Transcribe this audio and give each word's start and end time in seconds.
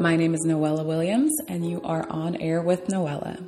My 0.00 0.14
name 0.14 0.32
is 0.32 0.46
Noella 0.46 0.84
Williams, 0.84 1.32
and 1.48 1.68
you 1.68 1.82
are 1.82 2.08
on 2.08 2.36
air 2.36 2.62
with 2.62 2.86
Noella. 2.86 3.42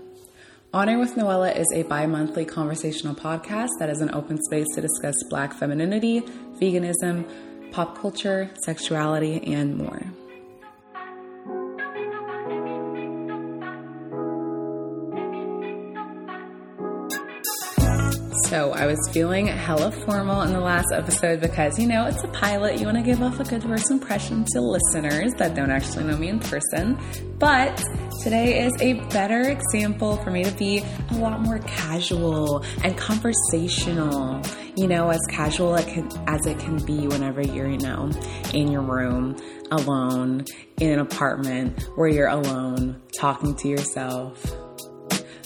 On 0.75 0.89
Air 0.89 0.99
with 0.99 1.15
Noella 1.15 1.57
is 1.57 1.73
a 1.73 1.85
bi 1.85 2.07
monthly 2.07 2.45
conversational 2.45 3.15
podcast 3.15 3.69
that 3.79 3.89
is 3.89 4.01
an 4.01 4.13
open 4.13 4.37
space 4.43 4.67
to 4.75 4.81
discuss 4.81 5.15
Black 5.29 5.55
femininity, 5.55 6.23
veganism, 6.61 7.25
pop 7.71 7.97
culture, 7.97 8.51
sexuality, 8.65 9.41
and 9.55 9.79
more. 9.79 10.03
So 18.51 18.73
I 18.73 18.87
was 18.87 18.99
feeling 19.13 19.47
hella 19.47 19.93
formal 19.93 20.41
in 20.41 20.53
the 20.53 20.59
last 20.59 20.89
episode 20.93 21.41
because, 21.41 21.79
you 21.79 21.87
know, 21.87 22.07
it's 22.07 22.25
a 22.25 22.29
pilot. 22.29 22.81
You 22.81 22.87
want 22.87 22.99
to 22.99 23.03
give 23.05 23.23
off 23.23 23.39
a 23.39 23.45
good 23.45 23.63
first 23.63 23.93
impression 23.93 24.45
to 24.47 24.61
listeners 24.61 25.33
that 25.35 25.55
don't 25.55 25.71
actually 25.71 26.03
know 26.03 26.17
me 26.17 26.31
in 26.31 26.41
person. 26.41 26.99
But 27.39 27.81
today 28.25 28.67
is 28.67 28.73
a 28.81 28.95
better 29.11 29.43
example 29.43 30.17
for 30.17 30.33
me 30.33 30.43
to 30.43 30.51
be 30.51 30.83
a 31.11 31.15
lot 31.15 31.41
more 31.43 31.61
casual 31.61 32.65
and 32.83 32.99
conversational. 32.99 34.43
You 34.75 34.89
know, 34.89 35.11
as 35.11 35.21
casual 35.31 35.77
as 35.77 36.45
it 36.45 36.59
can 36.59 36.85
be 36.85 37.07
whenever 37.07 37.43
you're, 37.43 37.71
you 37.71 37.79
know, 37.79 38.11
in 38.53 38.73
your 38.73 38.83
room 38.83 39.37
alone 39.71 40.45
in 40.81 40.91
an 40.91 40.99
apartment 40.99 41.81
where 41.95 42.09
you're 42.09 42.27
alone 42.27 43.01
talking 43.17 43.55
to 43.55 43.69
yourself. 43.69 44.45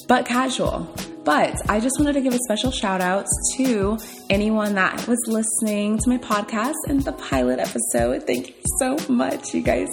But 0.08 0.24
casual 0.24 0.90
but 1.24 1.54
I 1.70 1.80
just 1.80 1.98
wanted 1.98 2.14
to 2.14 2.20
give 2.20 2.34
a 2.34 2.38
special 2.44 2.70
shout 2.70 3.00
out 3.00 3.26
to 3.56 3.98
anyone 4.28 4.74
that 4.74 5.06
was 5.08 5.18
listening 5.26 5.98
to 5.98 6.10
my 6.10 6.18
podcast 6.18 6.74
and 6.88 7.02
the 7.02 7.12
pilot 7.12 7.58
episode. 7.58 8.26
Thank 8.26 8.48
you 8.48 8.54
so 8.78 8.96
much, 9.08 9.54
you 9.54 9.62
guys. 9.62 9.88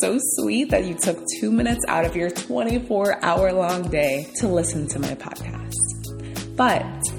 So 0.00 0.18
sweet 0.18 0.70
that 0.70 0.84
you 0.84 0.94
took 0.94 1.18
two 1.40 1.50
minutes 1.50 1.84
out 1.88 2.04
of 2.04 2.16
your 2.16 2.30
24 2.30 3.24
hour 3.24 3.52
long 3.52 3.88
day 3.88 4.28
to 4.36 4.48
listen 4.48 4.86
to 4.88 4.98
my 4.98 5.14
podcast. 5.14 6.56
But 6.56 7.11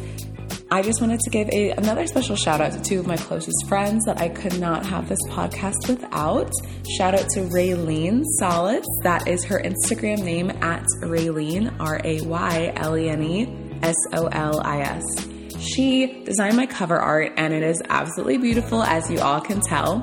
I 0.73 0.81
just 0.81 1.01
wanted 1.01 1.19
to 1.19 1.29
give 1.29 1.49
a, 1.49 1.69
another 1.69 2.07
special 2.07 2.35
shout 2.35 2.59
out 2.59 2.71
to 2.71 2.81
two 2.81 2.99
of 2.99 3.05
my 3.05 3.15
closest 3.15 3.67
friends 3.67 4.05
that 4.05 4.19
I 4.19 4.27
could 4.27 4.59
not 4.59 4.83
have 4.87 5.07
this 5.07 5.19
podcast 5.29 5.87
without. 5.87 6.51
Shout 6.97 7.13
out 7.13 7.29
to 7.35 7.41
Raylene 7.41 8.23
Solis. 8.39 8.87
That 9.03 9.27
is 9.27 9.43
her 9.43 9.61
Instagram 9.61 10.23
name 10.23 10.49
at 10.49 10.83
Raylene, 11.03 11.79
R 11.79 12.01
A 12.03 12.21
Y 12.21 12.73
L 12.75 12.97
E 12.97 13.07
N 13.07 13.21
E 13.21 13.77
S 13.83 13.95
O 14.13 14.25
L 14.25 14.61
I 14.61 14.81
S. 14.81 15.03
She 15.59 16.23
designed 16.23 16.57
my 16.57 16.65
cover 16.65 16.97
art 16.97 17.33
and 17.37 17.53
it 17.53 17.61
is 17.61 17.79
absolutely 17.89 18.39
beautiful, 18.39 18.81
as 18.81 19.11
you 19.11 19.19
all 19.19 19.41
can 19.41 19.61
tell. 19.61 19.99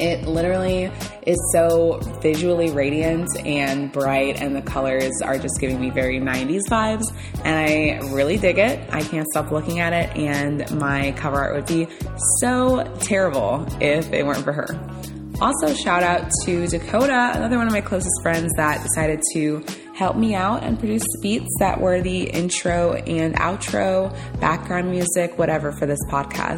It 0.00 0.26
literally 0.26 0.90
is 1.26 1.38
so 1.52 2.00
visually 2.22 2.70
radiant 2.70 3.28
and 3.44 3.92
bright, 3.92 4.40
and 4.40 4.56
the 4.56 4.62
colors 4.62 5.12
are 5.22 5.38
just 5.38 5.60
giving 5.60 5.80
me 5.80 5.90
very 5.90 6.18
90s 6.18 6.62
vibes. 6.68 7.04
And 7.44 7.58
I 7.58 7.98
really 8.14 8.38
dig 8.38 8.58
it. 8.58 8.80
I 8.92 9.02
can't 9.02 9.26
stop 9.30 9.50
looking 9.50 9.80
at 9.80 9.92
it, 9.92 10.16
and 10.16 10.70
my 10.78 11.12
cover 11.12 11.38
art 11.38 11.54
would 11.54 11.66
be 11.66 11.86
so 12.40 12.84
terrible 13.00 13.66
if 13.80 14.12
it 14.12 14.24
weren't 14.24 14.44
for 14.44 14.52
her. 14.52 14.68
Also, 15.40 15.72
shout 15.72 16.02
out 16.02 16.30
to 16.44 16.66
Dakota, 16.66 17.32
another 17.34 17.56
one 17.56 17.66
of 17.66 17.72
my 17.72 17.80
closest 17.80 18.12
friends 18.22 18.52
that 18.56 18.82
decided 18.82 19.22
to 19.32 19.64
help 20.00 20.16
me 20.16 20.34
out 20.34 20.64
and 20.64 20.78
produce 20.78 21.04
beats 21.20 21.54
that 21.58 21.78
were 21.78 22.00
the 22.00 22.22
intro 22.22 22.94
and 22.94 23.34
outro, 23.34 24.10
background 24.40 24.90
music, 24.90 25.36
whatever 25.36 25.72
for 25.72 25.84
this 25.84 25.98
podcast. 26.08 26.56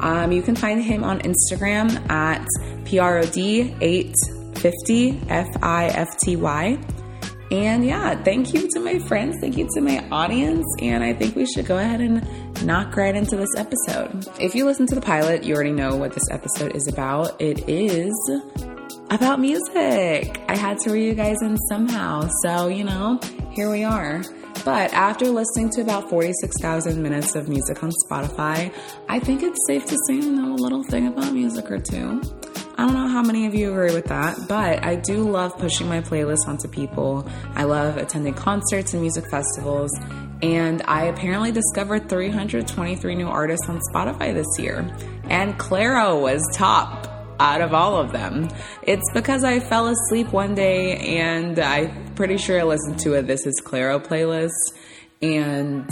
Um, 0.00 0.32
you 0.32 0.40
can 0.40 0.56
find 0.56 0.82
him 0.82 1.04
on 1.04 1.20
Instagram 1.20 2.10
at 2.10 2.48
PROD850 2.86 5.26
F 5.28 5.48
I 5.62 5.88
F 5.88 6.18
T 6.18 6.36
Y. 6.36 6.78
And 7.50 7.84
yeah, 7.84 8.22
thank 8.22 8.54
you 8.54 8.70
to 8.70 8.80
my 8.80 8.98
friends, 9.00 9.36
thank 9.38 9.58
you 9.58 9.68
to 9.74 9.82
my 9.82 10.02
audience, 10.10 10.64
and 10.80 11.04
I 11.04 11.12
think 11.12 11.36
we 11.36 11.44
should 11.44 11.66
go 11.66 11.76
ahead 11.76 12.00
and 12.00 12.26
knock 12.64 12.96
right 12.96 13.14
into 13.14 13.36
this 13.36 13.54
episode. 13.56 14.26
If 14.40 14.54
you 14.54 14.64
listen 14.64 14.86
to 14.86 14.94
the 14.94 15.02
pilot, 15.02 15.44
you 15.44 15.54
already 15.54 15.72
know 15.72 15.94
what 15.96 16.14
this 16.14 16.30
episode 16.30 16.74
is 16.74 16.88
about. 16.88 17.38
It 17.38 17.68
is 17.68 18.14
about 19.10 19.40
music. 19.40 20.40
I 20.48 20.56
had 20.56 20.78
to 20.80 20.90
read 20.90 21.06
you 21.06 21.14
guys 21.14 21.36
in 21.42 21.56
somehow. 21.68 22.28
So, 22.42 22.68
you 22.68 22.84
know, 22.84 23.18
here 23.52 23.70
we 23.70 23.84
are. 23.84 24.22
But 24.64 24.92
after 24.92 25.26
listening 25.26 25.70
to 25.70 25.80
about 25.80 26.10
46,000 26.10 27.02
minutes 27.02 27.34
of 27.34 27.48
music 27.48 27.82
on 27.82 27.90
Spotify, 28.04 28.72
I 29.08 29.18
think 29.18 29.42
it's 29.42 29.58
safe 29.66 29.86
to 29.86 29.96
say 30.06 30.18
I 30.18 30.20
know 30.20 30.52
a 30.52 30.56
little 30.56 30.82
thing 30.82 31.06
about 31.06 31.32
music 31.32 31.70
or 31.70 31.78
two. 31.78 32.20
I 32.76 32.84
don't 32.84 32.94
know 32.94 33.08
how 33.08 33.22
many 33.22 33.46
of 33.46 33.54
you 33.54 33.72
agree 33.72 33.94
with 33.94 34.04
that, 34.06 34.36
but 34.46 34.84
I 34.84 34.96
do 34.96 35.28
love 35.28 35.56
pushing 35.58 35.88
my 35.88 36.00
playlist 36.00 36.46
onto 36.46 36.68
people. 36.68 37.26
I 37.54 37.64
love 37.64 37.96
attending 37.96 38.34
concerts 38.34 38.92
and 38.92 39.02
music 39.02 39.28
festivals, 39.30 39.90
and 40.42 40.82
I 40.82 41.06
apparently 41.06 41.50
discovered 41.50 42.08
323 42.08 43.14
new 43.14 43.26
artists 43.26 43.68
on 43.68 43.80
Spotify 43.92 44.32
this 44.32 44.46
year. 44.58 44.86
And 45.24 45.58
Clairo 45.58 46.20
was 46.20 46.42
top 46.54 47.17
out 47.40 47.60
of 47.60 47.74
all 47.74 47.96
of 47.96 48.12
them. 48.12 48.48
It's 48.82 49.10
because 49.12 49.44
I 49.44 49.60
fell 49.60 49.88
asleep 49.88 50.32
one 50.32 50.54
day 50.54 51.18
and 51.18 51.58
I'm 51.58 52.14
pretty 52.14 52.36
sure 52.36 52.60
I 52.60 52.64
listened 52.64 52.98
to 53.00 53.14
a 53.14 53.22
This 53.22 53.46
Is 53.46 53.60
Clairo 53.64 54.04
playlist 54.04 54.50
and 55.20 55.88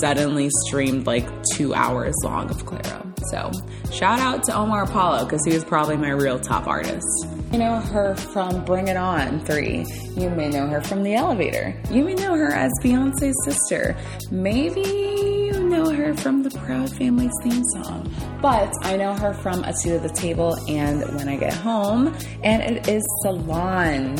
suddenly 0.00 0.48
streamed 0.66 1.06
like 1.06 1.26
two 1.52 1.74
hours 1.74 2.14
long 2.24 2.50
of 2.50 2.64
Clairo. 2.64 3.06
So 3.30 3.50
shout 3.92 4.18
out 4.18 4.42
to 4.44 4.56
Omar 4.56 4.84
Apollo 4.84 5.24
because 5.24 5.44
he 5.44 5.52
was 5.52 5.64
probably 5.64 5.96
my 5.96 6.10
real 6.10 6.38
top 6.40 6.66
artist. 6.66 7.06
You 7.52 7.58
know 7.58 7.76
her 7.76 8.14
from 8.14 8.64
Bring 8.64 8.88
It 8.88 8.96
On 8.96 9.40
3. 9.40 9.84
You 10.16 10.30
may 10.30 10.48
know 10.48 10.66
her 10.68 10.80
from 10.80 11.02
The 11.02 11.14
Elevator. 11.14 11.78
You 11.90 12.04
may 12.04 12.14
know 12.14 12.34
her 12.34 12.52
as 12.52 12.70
Beyonce's 12.82 13.36
sister. 13.44 13.96
Maybe 14.30 15.39
know 15.70 15.90
her 15.90 16.14
from 16.14 16.42
the 16.42 16.50
Proud 16.50 16.90
Families 16.96 17.32
theme 17.44 17.62
song, 17.74 18.12
but 18.42 18.72
I 18.82 18.96
know 18.96 19.14
her 19.14 19.32
from 19.32 19.62
A 19.62 19.72
Seat 19.72 19.92
at 19.92 20.02
the 20.02 20.08
Table 20.08 20.56
and 20.68 21.02
When 21.14 21.28
I 21.28 21.36
Get 21.36 21.54
Home, 21.54 22.12
and 22.42 22.60
it 22.62 22.88
is 22.88 23.04
Solange. 23.22 24.18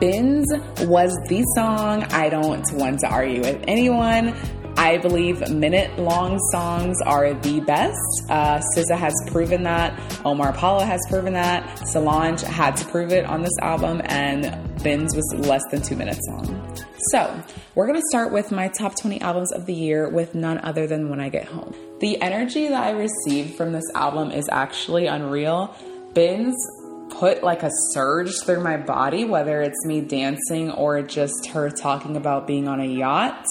Binz 0.00 0.44
was 0.86 1.14
the 1.28 1.44
song. 1.54 2.04
I 2.04 2.30
don't 2.30 2.64
want 2.72 3.00
to 3.00 3.08
argue 3.08 3.40
with 3.40 3.62
anyone. 3.68 4.34
I 4.78 4.98
believe 4.98 5.48
minute 5.48 5.98
long 5.98 6.38
songs 6.52 7.00
are 7.02 7.32
the 7.32 7.60
best. 7.60 7.96
Uh, 8.28 8.60
SZA 8.76 8.96
has 8.96 9.14
proven 9.28 9.62
that. 9.62 9.98
Omar 10.24 10.50
Apollo 10.50 10.84
has 10.84 11.00
proven 11.08 11.32
that. 11.32 11.78
Solange 11.88 12.42
had 12.42 12.76
to 12.76 12.84
prove 12.86 13.10
it 13.10 13.24
on 13.24 13.42
this 13.42 13.58
album, 13.62 14.02
and 14.04 14.44
Binz 14.80 15.16
was 15.16 15.34
less 15.38 15.62
than 15.70 15.80
two 15.80 15.96
minutes 15.96 16.20
long. 16.28 16.76
So, 17.10 17.42
we're 17.74 17.86
gonna 17.86 18.02
start 18.10 18.32
with 18.32 18.52
my 18.52 18.68
top 18.78 18.96
20 18.96 19.20
albums 19.22 19.52
of 19.52 19.64
the 19.64 19.74
year 19.74 20.10
with 20.10 20.34
none 20.34 20.58
other 20.58 20.86
than 20.86 21.08
When 21.08 21.20
I 21.20 21.30
Get 21.30 21.46
Home. 21.46 21.74
The 22.00 22.20
energy 22.20 22.68
that 22.68 22.82
I 22.82 22.90
received 22.90 23.56
from 23.56 23.72
this 23.72 23.90
album 23.94 24.30
is 24.30 24.46
actually 24.52 25.06
unreal. 25.06 25.74
Binz 26.12 26.54
put 27.08 27.42
like 27.42 27.62
a 27.62 27.70
surge 27.92 28.40
through 28.44 28.62
my 28.62 28.76
body, 28.76 29.24
whether 29.24 29.62
it's 29.62 29.86
me 29.86 30.02
dancing 30.02 30.70
or 30.70 31.00
just 31.02 31.46
her 31.46 31.70
talking 31.70 32.16
about 32.16 32.46
being 32.46 32.68
on 32.68 32.80
a 32.80 32.86
yacht. 32.86 33.46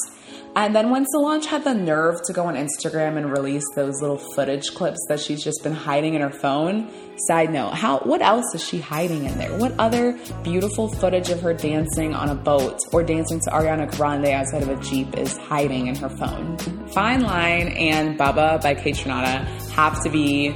And 0.58 0.74
then 0.74 0.90
when 0.90 1.06
Solange 1.08 1.46
had 1.46 1.66
the 1.66 1.74
nerve 1.74 2.22
to 2.28 2.34
go 2.34 2.46
on 2.46 2.56
Instagram 2.56 3.18
and 3.18 3.30
release 3.30 3.66
those 3.76 4.02
little 4.02 4.18
footage 4.18 4.74
clips 4.74 5.00
that 5.10 5.20
she's 5.20 5.44
just 5.44 5.62
been 5.64 5.74
hiding 5.74 6.14
in 6.14 6.22
her 6.22 6.30
phone, 6.30 6.90
side 7.28 7.52
note, 7.52 7.74
how 7.74 8.00
what 8.00 8.22
else 8.22 8.46
is 8.56 8.64
she 8.64 8.80
hiding 8.80 9.26
in 9.26 9.38
there? 9.38 9.58
What 9.58 9.74
other 9.78 10.18
beautiful 10.44 10.88
footage 10.88 11.30
of 11.30 11.42
her 11.42 11.54
dancing 11.54 12.14
on 12.14 12.30
a 12.30 12.36
boat 12.36 12.80
or 12.94 13.04
dancing 13.04 13.42
to 13.42 13.50
Ariana 13.50 13.94
Grande 13.98 14.28
outside 14.28 14.64
of 14.64 14.70
a 14.70 14.78
Jeep 14.82 15.18
is 15.18 15.36
hiding 15.36 15.88
in 15.88 15.96
her 15.96 16.10
phone? 16.10 16.58
Fine 16.88 17.22
Line 17.22 17.68
and 17.70 18.18
Bubba 18.18 18.62
by 18.62 18.76
Kaytranada 18.76 19.44
have 19.72 20.02
to 20.04 20.10
be 20.10 20.56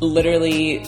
literally 0.00 0.84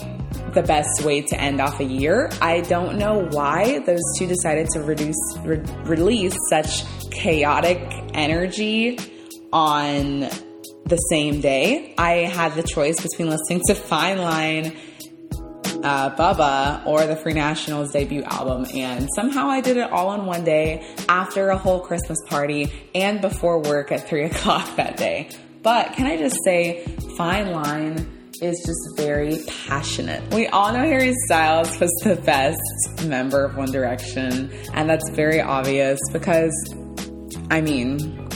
the 0.53 0.63
best 0.63 1.05
way 1.05 1.21
to 1.21 1.39
end 1.39 1.61
off 1.61 1.79
a 1.79 1.85
year. 1.85 2.29
I 2.41 2.61
don't 2.61 2.97
know 2.97 3.25
why 3.31 3.79
those 3.79 4.01
two 4.17 4.27
decided 4.27 4.67
to 4.71 4.81
reduce 4.81 5.15
re- 5.43 5.63
release 5.85 6.35
such 6.49 6.83
chaotic 7.11 7.79
energy 8.13 8.97
on 9.51 10.29
the 10.85 10.97
same 11.09 11.41
day. 11.41 11.93
I 11.97 12.11
had 12.25 12.55
the 12.55 12.63
choice 12.63 12.99
between 13.01 13.29
listening 13.29 13.61
to 13.67 13.75
Fine 13.75 14.19
Line, 14.19 14.77
uh, 15.83 16.15
Bubba, 16.15 16.85
or 16.85 17.05
the 17.05 17.15
Free 17.15 17.33
Nationals 17.33 17.91
debut 17.91 18.23
album, 18.23 18.65
and 18.73 19.07
somehow 19.15 19.49
I 19.49 19.61
did 19.61 19.77
it 19.77 19.91
all 19.91 20.13
in 20.13 20.25
one 20.25 20.43
day 20.43 20.85
after 21.09 21.49
a 21.49 21.57
whole 21.57 21.79
Christmas 21.79 22.19
party 22.27 22.71
and 22.95 23.21
before 23.21 23.61
work 23.61 23.91
at 23.91 24.07
3 24.07 24.23
o'clock 24.31 24.75
that 24.77 24.97
day. 24.97 25.29
But 25.63 25.93
can 25.93 26.05
I 26.05 26.17
just 26.17 26.37
say, 26.45 26.85
Fine 27.17 27.51
Line 27.51 28.17
is 28.41 28.63
just 28.65 28.97
very 28.97 29.39
passionate. 29.67 30.33
We 30.33 30.47
all 30.47 30.71
know 30.71 30.79
Harry 30.79 31.13
Styles 31.25 31.79
was 31.79 31.91
the 32.03 32.15
best 32.15 32.59
member 33.05 33.43
of 33.43 33.57
One 33.57 33.71
Direction, 33.71 34.51
and 34.73 34.89
that's 34.89 35.09
very 35.11 35.41
obvious 35.41 35.99
because, 36.13 36.53
I 37.49 37.61
mean, 37.61 38.27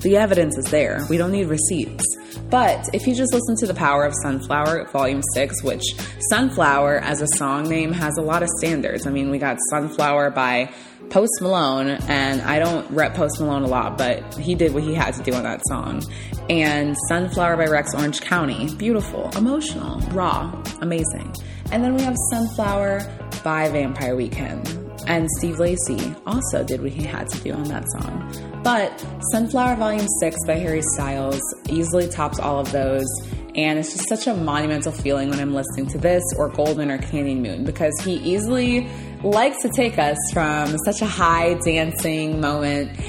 the 0.00 0.16
evidence 0.16 0.56
is 0.56 0.66
there. 0.66 1.06
We 1.10 1.16
don't 1.16 1.32
need 1.32 1.46
receipts. 1.46 2.04
But 2.50 2.88
if 2.94 3.06
you 3.06 3.14
just 3.14 3.32
listen 3.32 3.56
to 3.56 3.66
The 3.66 3.74
Power 3.74 4.04
of 4.04 4.14
Sunflower, 4.22 4.86
Volume 4.86 5.22
6, 5.34 5.62
which 5.62 5.82
Sunflower 6.30 6.98
as 7.00 7.20
a 7.20 7.26
song 7.36 7.68
name 7.68 7.92
has 7.92 8.16
a 8.16 8.22
lot 8.22 8.42
of 8.42 8.48
standards. 8.58 9.06
I 9.06 9.10
mean, 9.10 9.30
we 9.30 9.38
got 9.38 9.58
Sunflower 9.70 10.30
by 10.30 10.72
Post 11.10 11.40
Malone, 11.40 11.90
and 12.08 12.40
I 12.42 12.58
don't 12.58 12.90
rep 12.90 13.14
Post 13.14 13.40
Malone 13.40 13.64
a 13.64 13.66
lot, 13.66 13.98
but 13.98 14.34
he 14.34 14.54
did 14.54 14.72
what 14.72 14.82
he 14.82 14.94
had 14.94 15.14
to 15.14 15.22
do 15.22 15.34
on 15.34 15.42
that 15.42 15.60
song. 15.68 16.02
And 16.48 16.96
Sunflower 17.08 17.56
by 17.56 17.66
Rex 17.66 17.94
Orange 17.94 18.20
County, 18.20 18.74
beautiful, 18.76 19.30
emotional, 19.36 20.00
raw, 20.12 20.50
amazing. 20.80 21.34
And 21.70 21.84
then 21.84 21.94
we 21.94 22.02
have 22.02 22.16
Sunflower 22.30 23.00
by 23.44 23.68
Vampire 23.68 24.16
Weekend. 24.16 24.87
And 25.08 25.26
Steve 25.38 25.58
Lacy 25.58 26.14
also 26.26 26.62
did 26.62 26.82
what 26.82 26.90
he 26.92 27.02
had 27.02 27.28
to 27.30 27.40
do 27.40 27.52
on 27.52 27.64
that 27.64 27.84
song. 27.92 28.60
But 28.62 29.04
Sunflower 29.32 29.76
Volume 29.76 30.06
6 30.20 30.36
by 30.46 30.56
Harry 30.56 30.82
Styles 30.82 31.40
easily 31.70 32.08
tops 32.08 32.38
all 32.38 32.60
of 32.60 32.70
those. 32.72 33.06
And 33.54 33.78
it's 33.78 33.94
just 33.94 34.06
such 34.06 34.26
a 34.26 34.34
monumental 34.34 34.92
feeling 34.92 35.30
when 35.30 35.40
I'm 35.40 35.54
listening 35.54 35.86
to 35.88 35.98
this 35.98 36.22
or 36.36 36.50
Golden 36.50 36.90
or 36.90 36.98
Canyon 36.98 37.42
Moon 37.42 37.64
because 37.64 37.98
he 38.04 38.16
easily 38.16 38.86
likes 39.24 39.62
to 39.62 39.70
take 39.70 39.98
us 39.98 40.18
from 40.32 40.76
such 40.84 41.00
a 41.00 41.06
high 41.06 41.54
dancing 41.54 42.40
moment 42.40 43.00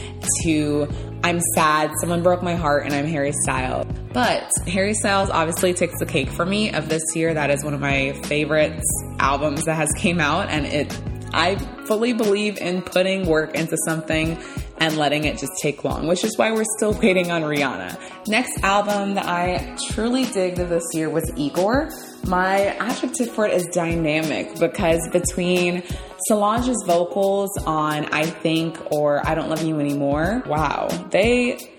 to 0.43 0.87
I'm 1.21 1.41
sad, 1.53 1.91
someone 1.99 2.23
broke 2.23 2.41
my 2.41 2.55
heart, 2.55 2.85
and 2.85 2.93
I'm 2.93 3.05
Harry 3.05 3.33
Styles. 3.43 3.85
But 4.13 4.49
Harry 4.67 4.93
Styles 4.93 5.29
obviously 5.29 5.73
takes 5.73 5.99
the 5.99 6.05
cake 6.05 6.29
for 6.29 6.45
me 6.45 6.71
of 6.71 6.87
this 6.87 7.03
year. 7.13 7.33
That 7.33 7.49
is 7.49 7.61
one 7.63 7.73
of 7.73 7.81
my 7.81 8.13
favorite 8.23 8.81
albums 9.19 9.65
that 9.65 9.75
has 9.75 9.91
came 9.97 10.21
out, 10.21 10.49
and 10.49 10.65
it 10.65 10.97
I 11.33 11.55
fully 11.85 12.13
believe 12.13 12.57
in 12.57 12.81
putting 12.81 13.27
work 13.27 13.55
into 13.55 13.77
something 13.85 14.37
and 14.79 14.97
letting 14.97 15.25
it 15.25 15.37
just 15.37 15.51
take 15.61 15.83
long, 15.83 16.07
which 16.07 16.23
is 16.23 16.37
why 16.37 16.51
we're 16.51 16.65
still 16.77 16.93
waiting 16.93 17.31
on 17.31 17.41
Rihanna. 17.43 17.99
Next 18.27 18.63
album 18.63 19.15
that 19.15 19.25
I 19.25 19.75
truly 19.89 20.25
digged 20.25 20.57
this 20.57 20.83
year 20.93 21.09
was 21.09 21.29
Igor. 21.35 21.89
My 22.25 22.67
adjective 22.77 23.31
for 23.31 23.45
it 23.45 23.53
is 23.53 23.67
dynamic 23.67 24.59
because 24.59 25.07
between 25.11 25.83
Solange's 26.27 26.83
vocals 26.85 27.57
on 27.65 28.05
I 28.05 28.25
Think 28.25 28.91
or 28.91 29.25
I 29.27 29.35
Don't 29.35 29.49
Love 29.49 29.63
You 29.63 29.79
Anymore, 29.79 30.43
wow, 30.45 30.87
they. 31.11 31.75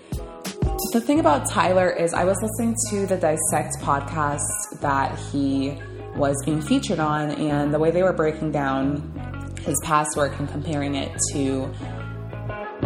The 0.93 0.99
thing 0.99 1.19
about 1.21 1.49
Tyler 1.49 1.89
is, 1.89 2.13
I 2.13 2.25
was 2.25 2.37
listening 2.41 2.75
to 2.89 3.07
the 3.07 3.15
Dissect 3.15 3.77
podcast 3.79 4.41
that 4.81 5.17
he 5.17 5.77
was 6.15 6.35
being 6.45 6.61
featured 6.61 6.99
on, 6.99 7.31
and 7.31 7.73
the 7.73 7.79
way 7.79 7.91
they 7.91 8.03
were 8.03 8.11
breaking 8.11 8.51
down 8.51 9.40
his 9.65 9.79
past 9.83 10.15
work 10.15 10.37
and 10.39 10.49
comparing 10.49 10.95
it 10.95 11.11
to 11.33 11.71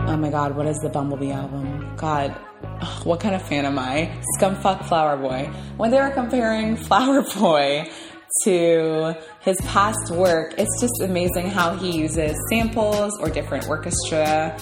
Oh 0.08 0.18
my 0.18 0.30
god, 0.30 0.56
what 0.56 0.68
is 0.68 0.78
the 0.80 0.90
Bumblebee 0.90 1.32
album? 1.32 1.96
God, 1.96 2.30
what 3.04 3.20
kind 3.20 3.34
of 3.34 3.42
fan 3.42 3.66
am 3.66 3.80
I? 3.80 4.12
Scumfuck 4.38 4.86
Flower 4.86 5.18
Boy. 5.18 5.50
When 5.78 5.90
they 5.90 6.00
were 6.00 6.12
comparing 6.12 6.76
Flower 6.88 7.24
Boy 7.24 7.90
to 8.44 9.16
his 9.42 9.58
past 9.62 10.12
work, 10.12 10.54
it's 10.60 10.80
just 10.80 11.02
amazing 11.02 11.50
how 11.50 11.76
he 11.76 11.98
uses 11.98 12.38
samples 12.50 13.18
or 13.20 13.30
different 13.30 13.68
orchestra, 13.68 14.56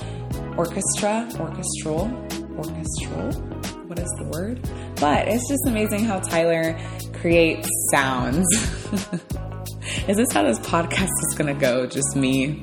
orchestra, 0.57 1.29
orchestral, 1.37 2.05
orchestral. 2.55 3.31
What 3.87 3.99
is 3.99 4.09
the 4.17 4.29
word? 4.31 4.61
But 4.95 5.27
it's 5.27 5.47
just 5.49 5.67
amazing 5.67 6.05
how 6.05 6.19
Tyler 6.19 6.79
creates 7.13 7.67
sounds. 7.91 8.47
is 10.07 10.17
this 10.17 10.31
how 10.31 10.43
this 10.43 10.59
podcast 10.59 11.09
is 11.29 11.35
gonna 11.37 11.53
go? 11.53 11.85
Just 11.85 12.15
me 12.15 12.61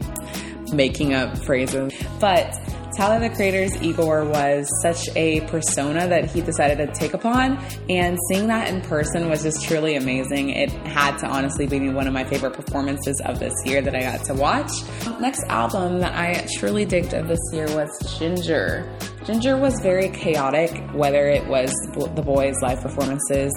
making 0.73 1.15
up 1.15 1.39
phrases. 1.39 1.93
But 2.21 2.55
Tyler 2.97 3.29
the 3.29 3.35
Creator's 3.35 3.83
Igor 3.83 4.25
was 4.25 4.69
such 4.83 5.09
a 5.17 5.41
persona 5.43 6.07
that 6.09 6.31
he 6.31 6.43
decided 6.43 6.77
to 6.79 6.93
take 6.93 7.15
upon, 7.15 7.57
and 7.89 8.19
seeing 8.29 8.49
that 8.49 8.69
in 8.69 8.83
person 8.83 9.31
was 9.31 9.43
just 9.43 9.65
truly 9.65 9.97
amazing. 9.97 10.51
It 10.51 10.71
had 10.71 11.17
to 11.19 11.27
honestly 11.27 11.67
be 11.67 11.89
one 11.89 12.07
of 12.07 12.13
my 12.13 12.25
favorite 12.25 12.53
performances 12.53 13.21
of 13.25 13.39
this 13.39 13.55
year 13.65 13.81
that 13.81 13.95
I 13.95 14.01
got 14.01 14.25
to 14.27 14.35
watch. 14.35 14.71
Next 15.19 15.45
album 15.45 16.01
that 16.01 16.15
I 16.15 16.47
truly 16.59 16.85
digged 16.85 17.15
of 17.15 17.29
this 17.29 17.41
year 17.53 17.67
was 17.75 17.89
Ginger. 18.19 18.91
Ginger 19.25 19.57
was 19.57 19.81
very 19.81 20.09
chaotic, 20.11 20.77
whether 20.93 21.27
it 21.29 21.47
was 21.47 21.73
the 21.95 22.23
boys' 22.23 22.57
live 22.61 22.81
performances, 22.81 23.53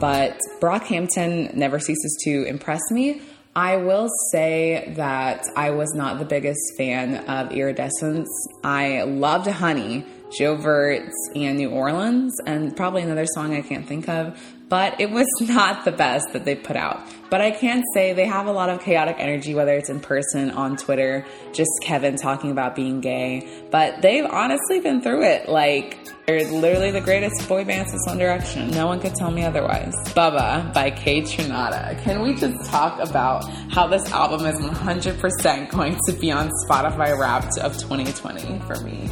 but 0.00 0.38
Brockhampton 0.60 1.54
never 1.54 1.78
ceases 1.78 2.18
to 2.24 2.44
impress 2.44 2.80
me. 2.90 3.22
I 3.54 3.76
will 3.76 4.08
say 4.32 4.92
that 4.96 5.44
I 5.56 5.70
was 5.70 5.92
not 5.94 6.18
the 6.18 6.24
biggest 6.24 6.60
fan 6.78 7.16
of 7.28 7.52
Iridescence. 7.52 8.28
I 8.64 9.02
loved 9.02 9.48
Honey, 9.48 10.06
Joe 10.36 10.56
Verts, 10.56 11.14
and 11.34 11.58
New 11.58 11.70
Orleans, 11.70 12.36
and 12.46 12.76
probably 12.76 13.02
another 13.02 13.26
song 13.26 13.54
I 13.54 13.60
can't 13.60 13.86
think 13.86 14.08
of, 14.08 14.40
but 14.70 14.98
it 14.98 15.10
was 15.10 15.26
not 15.42 15.84
the 15.84 15.92
best 15.92 16.32
that 16.32 16.46
they 16.46 16.54
put 16.54 16.76
out. 16.76 17.06
But 17.28 17.42
I 17.42 17.50
can 17.50 17.84
say 17.94 18.12
they 18.12 18.26
have 18.26 18.46
a 18.46 18.52
lot 18.52 18.70
of 18.70 18.80
chaotic 18.80 19.16
energy, 19.18 19.54
whether 19.54 19.74
it's 19.74 19.90
in 19.90 20.00
person, 20.00 20.50
on 20.50 20.76
Twitter, 20.76 21.26
just 21.52 21.70
Kevin 21.82 22.16
talking 22.16 22.50
about 22.50 22.74
being 22.74 23.00
gay. 23.00 23.46
But 23.70 24.02
they've 24.02 24.24
honestly 24.24 24.80
been 24.80 25.00
through 25.00 25.24
it. 25.24 25.48
Like, 25.48 25.98
they're 26.26 26.44
literally 26.50 26.90
the 26.90 27.00
greatest 27.00 27.48
boy 27.48 27.64
band 27.64 27.88
since 27.88 28.04
One 28.06 28.18
Direction. 28.18 28.70
No 28.70 28.86
one 28.86 29.00
could 29.00 29.14
tell 29.14 29.30
me 29.30 29.44
otherwise. 29.44 29.94
Bubba 30.06 30.72
by 30.72 30.90
Kaytranada. 30.90 32.02
Can 32.02 32.22
we 32.22 32.34
just 32.34 32.68
talk 32.68 32.98
about 33.00 33.48
how 33.70 33.86
this 33.86 34.10
album 34.10 34.46
is 34.46 34.56
100% 34.56 35.70
going 35.70 35.98
to 36.06 36.12
be 36.14 36.32
on 36.32 36.50
Spotify 36.66 37.16
Wrapped 37.16 37.58
of 37.58 37.76
2020 37.78 38.58
for 38.60 38.80
me? 38.80 39.08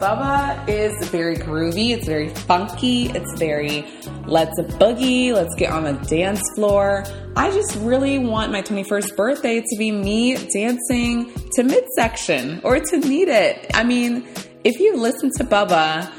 Bubba 0.00 0.66
is 0.66 1.10
very 1.10 1.36
groovy, 1.36 1.90
it's 1.90 2.06
very 2.06 2.30
funky, 2.30 3.10
it's 3.10 3.38
very 3.38 3.86
let's 4.24 4.58
boogie, 4.78 5.30
let's 5.34 5.54
get 5.56 5.70
on 5.70 5.84
the 5.84 5.92
dance 6.08 6.40
floor. 6.54 7.04
I 7.36 7.50
just 7.50 7.76
really 7.76 8.18
want 8.18 8.50
my 8.50 8.62
21st 8.62 9.14
birthday 9.14 9.60
to 9.60 9.76
be 9.76 9.92
me 9.92 10.36
dancing 10.54 11.30
to 11.52 11.62
midsection 11.64 12.62
or 12.64 12.80
to 12.80 12.96
Need 12.96 13.28
It. 13.28 13.70
I 13.74 13.84
mean, 13.84 14.26
if 14.64 14.80
you 14.80 14.96
listen 14.96 15.30
to 15.36 15.44
Bubba, 15.44 16.10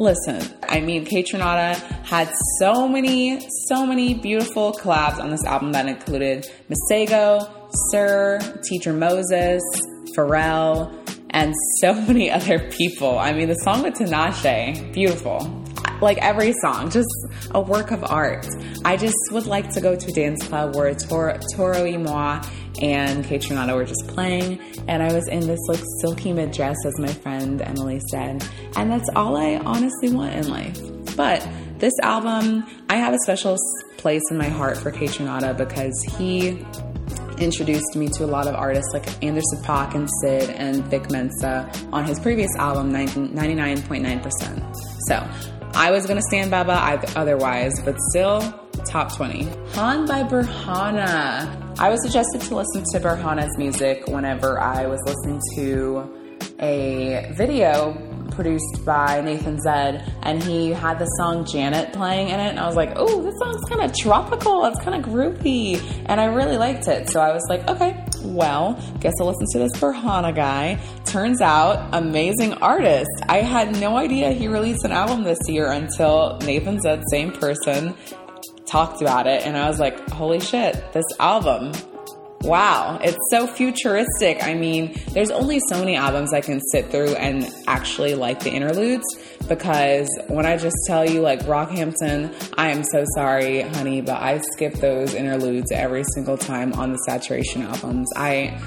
Listen, 0.00 0.40
I 0.68 0.80
mean, 0.80 1.04
Kaytranada 1.04 1.74
had 2.04 2.32
so 2.60 2.86
many, 2.86 3.44
so 3.66 3.84
many 3.84 4.14
beautiful 4.14 4.72
collabs 4.72 5.18
on 5.18 5.30
this 5.30 5.44
album 5.44 5.72
that 5.72 5.88
included 5.88 6.48
Masego, 6.70 7.50
SiR, 7.90 8.38
Teedra 8.62 8.96
Moses, 8.96 9.60
Pharrell, 10.16 10.97
and 11.30 11.54
so 11.80 11.94
many 12.08 12.30
other 12.30 12.58
people. 12.70 13.18
I 13.18 13.32
mean, 13.32 13.48
the 13.48 13.54
song 13.56 13.82
with 13.82 13.94
Tinashe, 13.94 14.92
beautiful. 14.92 15.64
Like 16.00 16.18
every 16.18 16.52
song, 16.60 16.90
just 16.90 17.08
a 17.52 17.60
work 17.60 17.90
of 17.90 18.04
art. 18.04 18.46
I 18.84 18.96
just 18.96 19.16
would 19.32 19.46
like 19.46 19.70
to 19.70 19.80
go 19.80 19.96
to 19.96 20.10
a 20.10 20.12
dance 20.12 20.46
club 20.46 20.76
where 20.76 20.94
Toro, 20.94 21.38
Toro 21.54 21.82
y 21.84 21.96
Moi 21.96 22.40
and 22.80 23.24
Kaytranada 23.24 23.74
were 23.74 23.84
just 23.84 24.06
playing, 24.06 24.60
and 24.86 25.02
I 25.02 25.12
was 25.12 25.26
in 25.28 25.40
this 25.40 25.58
like 25.66 25.82
silky 26.00 26.32
mid 26.32 26.52
dress, 26.52 26.76
as 26.86 26.98
my 26.98 27.08
friend 27.08 27.60
Emily 27.60 28.00
said, 28.10 28.46
and 28.76 28.90
that's 28.90 29.08
all 29.16 29.36
I 29.36 29.56
honestly 29.56 30.10
want 30.10 30.34
in 30.34 30.48
life. 30.48 30.80
But 31.16 31.46
this 31.78 31.94
album, 32.02 32.64
I 32.88 32.96
have 32.96 33.14
a 33.14 33.18
special 33.18 33.56
place 33.96 34.22
in 34.30 34.38
my 34.38 34.48
heart 34.48 34.76
for 34.76 34.92
Kate 34.92 35.10
Kaytranada 35.10 35.56
because 35.56 36.00
he 36.16 36.64
introduced 37.40 37.96
me 37.96 38.08
to 38.08 38.24
a 38.24 38.26
lot 38.26 38.46
of 38.46 38.54
artists 38.54 38.92
like 38.92 39.06
Anderson 39.22 39.62
.Paak 39.62 39.94
and 39.94 40.08
Syd 40.20 40.50
and 40.50 40.84
Vic 40.86 41.10
Mensa 41.10 41.70
on 41.92 42.04
his 42.04 42.18
previous 42.20 42.54
album, 42.56 42.92
99.9%. 42.92 44.74
So 45.06 45.26
I 45.74 45.90
was 45.90 46.06
gonna 46.06 46.22
stand 46.22 46.50
Bubba 46.52 47.14
otherwise, 47.16 47.72
but 47.84 47.96
still 48.10 48.40
top 48.86 49.14
20. 49.14 49.44
Han 49.74 50.06
by 50.06 50.22
Berhana. 50.22 51.78
I 51.78 51.90
was 51.90 52.02
suggested 52.02 52.40
to 52.42 52.56
listen 52.56 52.84
to 52.92 53.00
Berhana's 53.00 53.56
music 53.58 54.06
whenever 54.06 54.60
I 54.60 54.86
was 54.86 55.00
listening 55.06 55.40
to 55.56 56.14
a 56.60 57.32
video 57.36 57.92
produced 58.38 58.84
by 58.84 59.20
Nathan 59.20 59.60
Zed, 59.60 60.12
and 60.22 60.40
he 60.40 60.70
had 60.70 61.00
the 61.00 61.06
song 61.18 61.44
Janet 61.44 61.92
playing 61.92 62.28
in 62.28 62.38
it. 62.38 62.50
And 62.50 62.60
I 62.60 62.68
was 62.68 62.76
like, 62.76 62.92
oh, 62.94 63.20
this 63.20 63.36
song's 63.40 63.68
kind 63.68 63.82
of 63.82 63.92
tropical. 63.96 64.64
It's 64.66 64.78
kind 64.78 64.94
of 64.94 65.10
groovy. 65.10 65.82
And 66.06 66.20
I 66.20 66.26
really 66.26 66.56
liked 66.56 66.86
it. 66.86 67.08
So 67.08 67.18
I 67.18 67.32
was 67.32 67.42
like, 67.48 67.68
okay, 67.68 68.04
well, 68.22 68.80
guess 69.00 69.14
I'll 69.20 69.26
listen 69.26 69.46
to 69.54 69.58
this 69.58 69.72
Berhana 69.80 70.32
guy. 70.32 70.78
Turns 71.04 71.40
out, 71.40 71.88
amazing 71.92 72.52
artist. 72.54 73.10
I 73.28 73.38
had 73.38 73.80
no 73.80 73.96
idea 73.96 74.30
he 74.30 74.46
released 74.46 74.84
an 74.84 74.92
album 74.92 75.24
this 75.24 75.40
year 75.48 75.72
until 75.72 76.38
Nathan 76.44 76.80
Zed, 76.80 77.02
same 77.10 77.32
person, 77.32 77.92
talked 78.66 79.02
about 79.02 79.26
it. 79.26 79.44
And 79.44 79.56
I 79.56 79.68
was 79.68 79.80
like, 79.80 80.08
holy 80.10 80.38
shit, 80.38 80.92
this 80.92 81.06
album 81.18 81.72
wow, 82.42 82.98
it's 83.02 83.18
so 83.30 83.46
futuristic. 83.46 84.42
I 84.42 84.54
mean, 84.54 84.96
there's 85.12 85.30
only 85.30 85.60
so 85.68 85.78
many 85.78 85.96
albums 85.96 86.32
I 86.32 86.40
can 86.40 86.60
sit 86.72 86.90
through 86.90 87.14
and 87.14 87.48
actually 87.66 88.14
like 88.14 88.40
the 88.40 88.50
interludes 88.50 89.04
because 89.48 90.08
when 90.28 90.46
I 90.46 90.56
just 90.56 90.76
tell 90.86 91.08
you, 91.08 91.20
like 91.20 91.40
Brockhampton, 91.40 92.54
I 92.56 92.70
am 92.70 92.84
so 92.84 93.04
sorry, 93.14 93.62
honey, 93.62 94.00
but 94.00 94.22
I 94.22 94.38
skip 94.52 94.74
those 94.74 95.14
interludes 95.14 95.72
every 95.72 96.04
single 96.14 96.36
time 96.36 96.72
on 96.74 96.92
the 96.92 96.98
saturation 96.98 97.62
albums. 97.62 98.08
I. 98.16 98.60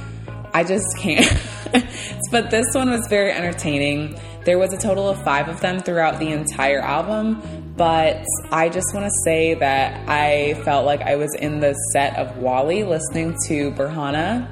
I 0.53 0.65
just 0.65 0.97
can't. 0.97 1.25
but 2.31 2.51
this 2.51 2.65
one 2.73 2.89
was 2.89 3.07
very 3.07 3.31
entertaining. 3.31 4.19
There 4.43 4.59
was 4.59 4.73
a 4.73 4.77
total 4.77 5.07
of 5.07 5.23
five 5.23 5.47
of 5.47 5.61
them 5.61 5.79
throughout 5.79 6.19
the 6.19 6.27
entire 6.27 6.81
album, 6.81 7.41
But 7.77 8.25
I 8.51 8.69
just 8.69 8.93
want 8.93 9.05
to 9.05 9.11
say 9.23 9.53
that 9.55 10.07
I 10.07 10.61
felt 10.65 10.85
like 10.85 11.01
I 11.01 11.15
was 11.15 11.33
in 11.35 11.61
the 11.61 11.73
set 11.93 12.17
of 12.17 12.37
WALL-E 12.37 12.83
listening 12.83 13.35
to 13.47 13.71
Berhana 13.71 14.47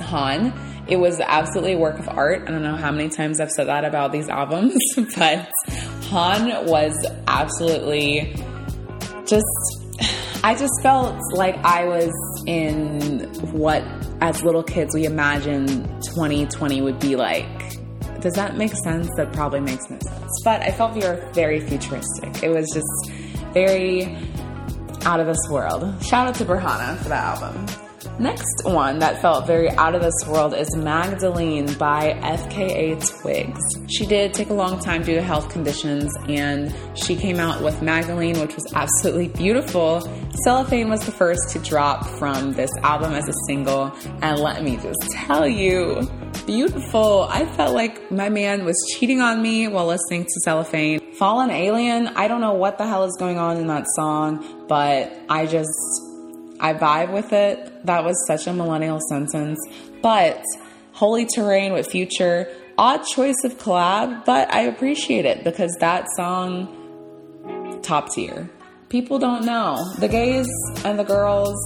Han. 0.00 0.52
It 0.88 0.96
was 0.96 1.20
absolutely 1.20 1.74
a 1.74 1.78
work 1.78 1.98
of 1.98 2.08
art. 2.08 2.42
I 2.46 2.50
don't 2.50 2.62
know 2.62 2.76
how 2.76 2.90
many 2.90 3.08
times 3.08 3.40
I've 3.40 3.50
said 3.50 3.68
that 3.68 3.84
about 3.84 4.12
these 4.12 4.28
albums, 4.28 4.74
but 5.16 5.50
Han 6.10 6.66
was 6.66 6.94
absolutely 7.28 8.34
just, 9.26 9.46
I 10.42 10.54
just 10.54 10.72
felt 10.82 11.16
like 11.32 11.56
I 11.64 11.84
was 11.84 12.12
in 12.46 13.20
what, 13.52 13.84
as 14.20 14.42
little 14.42 14.62
kids, 14.62 14.94
we 14.94 15.04
imagined 15.04 15.68
2020 16.14 16.82
would 16.82 16.98
be 16.98 17.16
like. 17.16 17.61
Does 18.22 18.34
that 18.34 18.56
make 18.56 18.72
sense? 18.84 19.08
That 19.16 19.32
probably 19.32 19.60
makes 19.60 19.90
no 19.90 19.98
sense. 19.98 20.30
But 20.44 20.62
I 20.62 20.70
felt 20.70 20.94
very, 20.94 21.20
very 21.32 21.60
futuristic. 21.60 22.42
It 22.42 22.50
was 22.50 22.70
just 22.72 23.10
very 23.52 24.16
out 25.04 25.18
of 25.18 25.26
this 25.26 25.48
world. 25.50 25.82
Shout 26.04 26.28
out 26.28 26.34
to 26.36 26.44
Berhana 26.44 26.96
for 26.98 27.08
that 27.08 27.42
album. 27.42 27.66
Next 28.22 28.62
one 28.62 29.00
that 29.00 29.20
felt 29.20 29.48
very 29.48 29.68
out 29.70 29.96
of 29.96 30.00
this 30.00 30.14
world 30.28 30.54
is 30.54 30.76
Magdalene 30.76 31.74
by 31.74 32.12
FKA 32.22 33.04
Twigs. 33.20 33.60
She 33.88 34.06
did 34.06 34.32
take 34.32 34.48
a 34.48 34.54
long 34.54 34.78
time 34.78 35.02
due 35.02 35.16
to 35.16 35.22
health 35.22 35.48
conditions, 35.48 36.16
and 36.28 36.72
she 36.94 37.16
came 37.16 37.40
out 37.40 37.60
with 37.64 37.82
Magdalene, 37.82 38.38
which 38.38 38.54
was 38.54 38.64
absolutely 38.76 39.26
beautiful. 39.26 40.08
Cellophane 40.44 40.88
was 40.88 41.04
the 41.04 41.10
first 41.10 41.50
to 41.50 41.58
drop 41.58 42.06
from 42.10 42.52
this 42.52 42.70
album 42.84 43.12
as 43.12 43.28
a 43.28 43.34
single, 43.48 43.92
and 44.22 44.38
let 44.38 44.62
me 44.62 44.76
just 44.76 45.00
tell 45.10 45.48
you, 45.48 46.08
beautiful. 46.46 47.26
I 47.28 47.44
felt 47.56 47.74
like 47.74 48.12
my 48.12 48.28
man 48.28 48.64
was 48.64 48.76
cheating 48.94 49.20
on 49.20 49.42
me 49.42 49.66
while 49.66 49.86
listening 49.86 50.26
to 50.26 50.40
Cellophane. 50.44 51.12
Fallen 51.14 51.50
Alien, 51.50 52.06
I 52.06 52.28
don't 52.28 52.40
know 52.40 52.54
what 52.54 52.78
the 52.78 52.86
hell 52.86 53.02
is 53.02 53.16
going 53.18 53.38
on 53.38 53.56
in 53.56 53.66
that 53.66 53.86
song, 53.96 54.64
but 54.68 55.12
I 55.28 55.46
just 55.46 56.11
I 56.62 56.74
vibe 56.74 57.12
with 57.12 57.32
it. 57.32 57.84
That 57.84 58.04
was 58.04 58.16
such 58.26 58.46
a 58.46 58.52
millennial 58.52 59.00
sentence. 59.08 59.58
But 60.00 60.42
Holy 60.92 61.26
Terrain 61.26 61.72
with 61.72 61.88
Future, 61.88 62.48
odd 62.78 63.02
choice 63.04 63.42
of 63.44 63.58
collab, 63.58 64.24
but 64.24 64.52
I 64.54 64.62
appreciate 64.62 65.26
it 65.26 65.42
because 65.42 65.76
that 65.80 66.06
song, 66.16 67.80
top 67.82 68.12
tier. 68.12 68.48
People 68.88 69.18
don't 69.18 69.44
know. 69.44 69.84
The 69.98 70.08
gays 70.08 70.46
and 70.84 70.98
the 70.98 71.04
girls, 71.04 71.58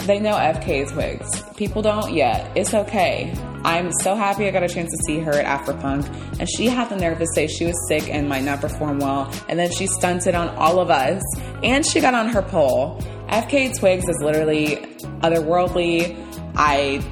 they 0.00 0.18
know 0.18 0.34
FKA 0.34 0.90
Twigs. 0.90 1.42
People 1.56 1.80
don't 1.80 2.12
yet. 2.12 2.50
It's 2.54 2.74
okay. 2.74 3.32
I'm 3.64 3.92
so 4.00 4.16
happy 4.16 4.48
I 4.48 4.50
got 4.50 4.64
a 4.64 4.68
chance 4.68 4.90
to 4.90 4.98
see 5.06 5.20
her 5.20 5.32
at 5.32 5.46
Afropunk, 5.46 6.04
and 6.40 6.48
she 6.50 6.66
had 6.66 6.88
the 6.88 6.96
nerve 6.96 7.18
to 7.20 7.26
say 7.34 7.46
she 7.46 7.64
was 7.64 7.88
sick 7.88 8.12
and 8.12 8.28
might 8.28 8.42
not 8.42 8.60
perform 8.60 8.98
well, 8.98 9.32
and 9.48 9.56
then 9.58 9.70
she 9.70 9.86
stunted 9.86 10.34
on 10.34 10.48
all 10.56 10.80
of 10.80 10.90
us, 10.90 11.22
and 11.62 11.86
she 11.86 12.00
got 12.00 12.14
on 12.14 12.28
her 12.28 12.42
pole. 12.42 13.00
FKA 13.32 13.78
Twigs 13.78 14.06
is 14.06 14.20
literally 14.20 14.76
otherworldly. 15.22 16.14
I 16.54 17.02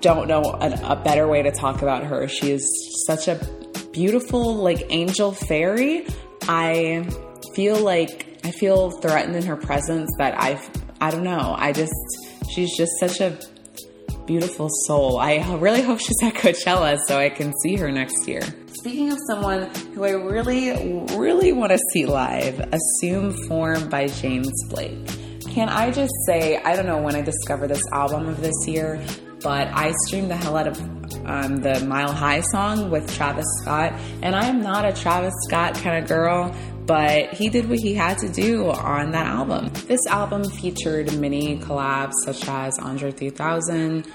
don't 0.00 0.28
know 0.28 0.42
a, 0.42 0.92
a 0.92 0.94
better 0.94 1.26
way 1.26 1.42
to 1.42 1.50
talk 1.50 1.82
about 1.82 2.04
her. 2.04 2.28
She 2.28 2.52
is 2.52 3.04
such 3.08 3.26
a 3.26 3.44
beautiful, 3.92 4.54
like 4.54 4.86
angel 4.90 5.32
fairy. 5.32 6.06
I 6.42 7.08
feel 7.56 7.80
like 7.80 8.38
I 8.44 8.52
feel 8.52 8.92
threatened 8.92 9.34
in 9.34 9.46
her 9.46 9.56
presence 9.56 10.08
that 10.18 10.40
I 10.40 10.62
I 11.00 11.10
don't 11.10 11.24
know. 11.24 11.56
I 11.58 11.72
just 11.72 11.92
she's 12.52 12.76
just 12.76 12.92
such 13.00 13.20
a 13.20 13.36
beautiful 14.26 14.68
soul. 14.86 15.18
I 15.18 15.56
really 15.56 15.82
hope 15.82 15.98
she's 15.98 16.22
at 16.22 16.34
Coachella 16.34 17.00
so 17.08 17.18
I 17.18 17.30
can 17.30 17.52
see 17.64 17.74
her 17.78 17.90
next 17.90 18.28
year. 18.28 18.42
Speaking 18.74 19.10
of 19.10 19.18
someone 19.26 19.74
who 19.94 20.04
I 20.04 20.10
really, 20.10 20.70
really 21.16 21.52
want 21.52 21.72
to 21.72 21.78
see 21.92 22.06
live, 22.06 22.60
Assume 22.72 23.32
Form 23.48 23.88
by 23.88 24.06
James 24.06 24.52
Blake. 24.68 25.23
Can 25.54 25.68
I 25.68 25.92
just 25.92 26.12
say, 26.26 26.56
I 26.56 26.74
don't 26.74 26.86
know 26.86 27.00
when 27.00 27.14
I 27.14 27.22
discovered 27.22 27.68
this 27.68 27.80
album 27.92 28.26
of 28.26 28.40
this 28.40 28.66
year, 28.66 29.00
but 29.40 29.68
I 29.68 29.92
streamed 30.04 30.28
the 30.28 30.36
hell 30.36 30.56
out 30.56 30.66
of 30.66 30.80
um, 31.26 31.58
the 31.58 31.78
Mile 31.86 32.10
High 32.10 32.40
song 32.40 32.90
with 32.90 33.08
Travis 33.14 33.46
Scott, 33.60 33.92
and 34.20 34.34
I 34.34 34.46
am 34.46 34.60
not 34.60 34.84
a 34.84 34.92
Travis 34.92 35.32
Scott 35.46 35.76
kind 35.76 36.02
of 36.02 36.08
girl, 36.08 36.52
but 36.86 37.32
he 37.34 37.48
did 37.50 37.68
what 37.68 37.78
he 37.78 37.94
had 37.94 38.18
to 38.18 38.28
do 38.28 38.68
on 38.68 39.12
that 39.12 39.28
album. 39.28 39.70
This 39.86 40.04
album 40.08 40.42
featured 40.42 41.16
many 41.20 41.56
collabs 41.60 42.14
such 42.24 42.48
as 42.48 42.76
Andre 42.80 43.12
3000, 43.12 44.08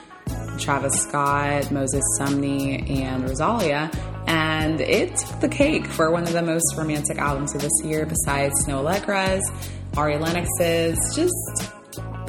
Travis 0.59 0.93
Scott, 1.01 1.71
Moses 1.71 2.03
Sumney, 2.19 2.89
and 2.89 3.23
Rosalia, 3.23 3.91
and 4.27 4.81
it 4.81 5.15
took 5.15 5.39
the 5.39 5.49
cake 5.49 5.87
for 5.87 6.11
one 6.11 6.23
of 6.23 6.33
the 6.33 6.41
most 6.41 6.75
romantic 6.77 7.17
albums 7.17 7.55
of 7.55 7.61
this 7.61 7.71
year 7.83 8.05
besides 8.05 8.53
Snoh 8.65 8.83
Aalegra's 8.83 9.43
Ari 9.97 10.17
Lennox's, 10.17 10.97
just 11.15 11.73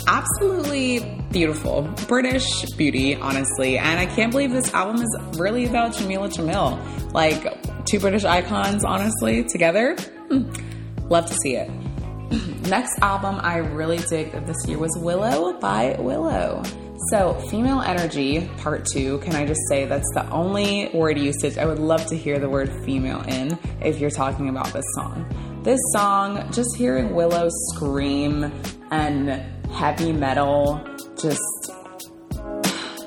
absolutely 0.06 1.22
beautiful. 1.30 1.82
British 2.08 2.64
beauty, 2.76 3.14
honestly. 3.16 3.78
And 3.78 3.98
I 3.98 4.06
can't 4.06 4.32
believe 4.32 4.50
this 4.50 4.72
album 4.72 5.02
is 5.02 5.38
really 5.38 5.66
about 5.66 5.92
Jameela 5.92 6.32
Jamil. 6.32 7.12
Like, 7.12 7.84
two 7.84 8.00
British 8.00 8.24
icons, 8.24 8.84
honestly, 8.84 9.44
together. 9.44 9.96
Hmm. 10.28 10.50
Love 11.08 11.26
to 11.26 11.34
see 11.42 11.56
it. 11.56 11.70
Next 12.68 12.98
album 13.00 13.38
I 13.42 13.58
really 13.58 13.98
dig 13.98 14.32
this 14.46 14.56
year 14.66 14.78
was 14.78 14.96
Willow 14.98 15.52
by 15.58 15.96
Willow. 15.98 16.62
So, 17.08 17.34
female 17.50 17.80
energy, 17.80 18.48
part 18.58 18.84
two, 18.84 19.18
can 19.18 19.34
I 19.34 19.46
just 19.46 19.60
say 19.68 19.86
that's 19.86 20.08
the 20.14 20.28
only 20.30 20.90
word 20.92 21.18
usage 21.18 21.56
I 21.56 21.64
would 21.64 21.78
love 21.78 22.04
to 22.06 22.16
hear 22.16 22.38
the 22.38 22.48
word 22.48 22.70
female 22.84 23.22
in 23.22 23.58
if 23.80 23.98
you're 23.98 24.10
talking 24.10 24.50
about 24.50 24.70
this 24.72 24.84
song. 24.94 25.26
This 25.62 25.80
song, 25.92 26.52
just 26.52 26.76
hearing 26.76 27.14
Willow 27.14 27.48
scream 27.70 28.52
and 28.90 29.28
heavy 29.72 30.12
metal, 30.12 30.86
just 31.20 31.72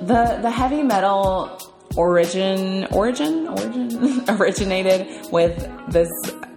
the 0.01 0.39
the 0.41 0.49
heavy 0.49 0.81
metal 0.81 1.57
origin 1.95 2.85
origin 2.91 3.47
origin 3.47 4.23
originated 4.27 5.31
with 5.31 5.55
this 5.89 6.09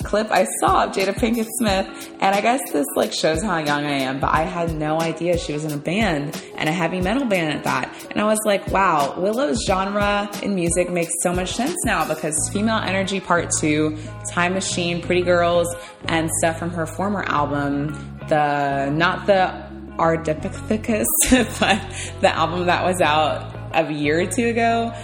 clip 0.06 0.30
I 0.30 0.46
saw 0.60 0.84
of 0.84 0.92
Jada 0.92 1.12
Pinkett 1.12 1.48
Smith, 1.58 2.16
and 2.20 2.34
I 2.34 2.40
guess 2.40 2.60
this 2.72 2.86
like 2.94 3.12
shows 3.12 3.42
how 3.42 3.58
young 3.58 3.84
I 3.84 3.98
am, 4.02 4.20
but 4.20 4.32
I 4.32 4.42
had 4.42 4.72
no 4.74 5.00
idea 5.00 5.36
she 5.36 5.52
was 5.52 5.64
in 5.64 5.72
a 5.72 5.76
band 5.76 6.40
and 6.56 6.68
a 6.68 6.72
heavy 6.72 7.00
metal 7.00 7.26
band 7.26 7.52
at 7.52 7.64
that. 7.64 7.92
And 8.10 8.20
I 8.20 8.24
was 8.24 8.38
like, 8.44 8.66
wow, 8.68 9.18
Willow's 9.18 9.64
genre 9.66 10.30
in 10.42 10.54
music 10.54 10.90
makes 10.90 11.12
so 11.22 11.32
much 11.32 11.54
sense 11.54 11.76
now 11.84 12.06
because 12.06 12.34
Female 12.52 12.78
Energy 12.78 13.18
Part 13.20 13.50
2, 13.60 13.98
Time 14.30 14.54
Machine, 14.54 15.02
Pretty 15.02 15.22
Girls, 15.22 15.66
and 16.04 16.30
stuff 16.38 16.58
from 16.58 16.70
her 16.70 16.86
former 16.86 17.24
album, 17.24 17.88
the 18.28 18.88
not 18.90 19.26
the 19.26 19.66
Ardipithecus, 19.98 21.06
but 21.60 22.20
the 22.20 22.34
album 22.34 22.66
that 22.66 22.84
was 22.84 23.00
out 23.00 23.54
a 23.74 23.92
year 23.92 24.20
or 24.20 24.26
two 24.26 24.48
ago 24.48 24.94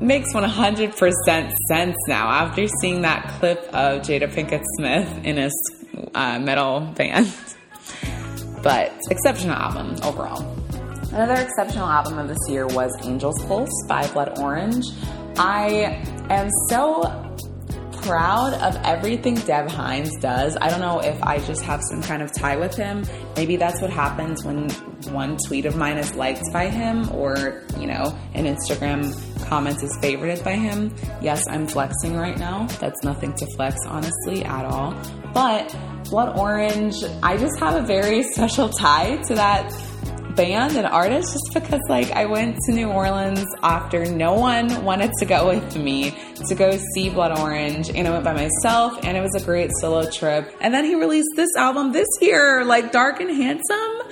makes 0.00 0.32
100% 0.32 1.54
sense 1.68 1.96
now 2.08 2.28
after 2.28 2.66
seeing 2.80 3.02
that 3.02 3.28
clip 3.38 3.60
of 3.72 4.02
Jada 4.02 4.28
Pinkett 4.28 4.64
Smith 4.78 5.24
in 5.24 5.38
a 5.38 5.50
uh, 6.14 6.38
metal 6.38 6.80
band. 6.96 7.32
but 8.62 8.92
exceptional 9.10 9.54
album 9.54 9.96
overall. 10.04 10.42
Another 11.12 11.42
exceptional 11.42 11.86
album 11.86 12.18
of 12.18 12.28
this 12.28 12.38
year 12.48 12.66
was 12.66 12.90
Angel's 13.04 13.42
Pulse 13.44 13.84
by 13.86 14.06
Blood 14.08 14.38
Orange. 14.38 14.86
I 15.36 16.02
am 16.30 16.48
so 16.68 17.31
proud 18.02 18.54
of 18.54 18.76
everything 18.84 19.34
Dev 19.34 19.68
Hynes 19.68 20.10
does. 20.20 20.56
I 20.60 20.68
don't 20.68 20.80
know 20.80 21.00
if 21.00 21.22
I 21.22 21.38
just 21.38 21.62
have 21.62 21.80
some 21.90 22.02
kind 22.02 22.22
of 22.22 22.32
tie 22.32 22.56
with 22.56 22.76
him. 22.76 23.04
Maybe 23.36 23.56
that's 23.56 23.80
what 23.80 23.90
happens 23.90 24.44
when 24.44 24.70
one 25.12 25.36
tweet 25.46 25.66
of 25.66 25.76
mine 25.76 25.98
is 25.98 26.14
liked 26.14 26.42
by 26.52 26.68
him 26.68 27.10
or, 27.12 27.62
you 27.78 27.86
know, 27.86 28.16
an 28.34 28.44
Instagram 28.44 29.12
comment 29.46 29.82
is 29.82 29.96
favorited 30.02 30.44
by 30.44 30.54
him. 30.54 30.94
Yes, 31.20 31.44
I'm 31.48 31.66
flexing 31.66 32.16
right 32.16 32.38
now. 32.38 32.66
That's 32.80 33.02
nothing 33.02 33.34
to 33.34 33.46
flex, 33.56 33.76
honestly, 33.86 34.44
at 34.44 34.64
all. 34.64 34.94
But 35.32 35.74
Blood 36.10 36.38
Orange, 36.38 36.96
I 37.22 37.36
just 37.36 37.58
have 37.60 37.82
a 37.82 37.86
very 37.86 38.22
special 38.34 38.68
tie 38.68 39.16
to 39.28 39.34
that 39.34 39.72
band 40.34 40.76
and 40.76 40.86
artist 40.86 41.32
just 41.32 41.54
because 41.54 41.80
like 41.88 42.10
I 42.12 42.26
went 42.26 42.56
to 42.66 42.72
New 42.72 42.88
Orleans 42.88 43.44
after 43.62 44.04
no 44.06 44.34
one 44.34 44.84
wanted 44.84 45.12
to 45.18 45.24
go 45.24 45.48
with 45.48 45.76
me 45.76 46.14
to 46.48 46.54
go 46.54 46.78
see 46.94 47.10
Blood 47.10 47.38
Orange 47.38 47.90
and 47.90 48.06
I 48.06 48.10
went 48.10 48.24
by 48.24 48.34
myself 48.34 49.04
and 49.04 49.16
it 49.16 49.20
was 49.20 49.34
a 49.34 49.44
great 49.44 49.70
solo 49.80 50.10
trip. 50.10 50.54
And 50.60 50.72
then 50.72 50.84
he 50.84 50.94
released 50.94 51.30
this 51.36 51.50
album 51.56 51.92
this 51.92 52.08
year, 52.20 52.64
like 52.64 52.92
Dark 52.92 53.20
and 53.20 53.30
Handsome. 53.30 54.02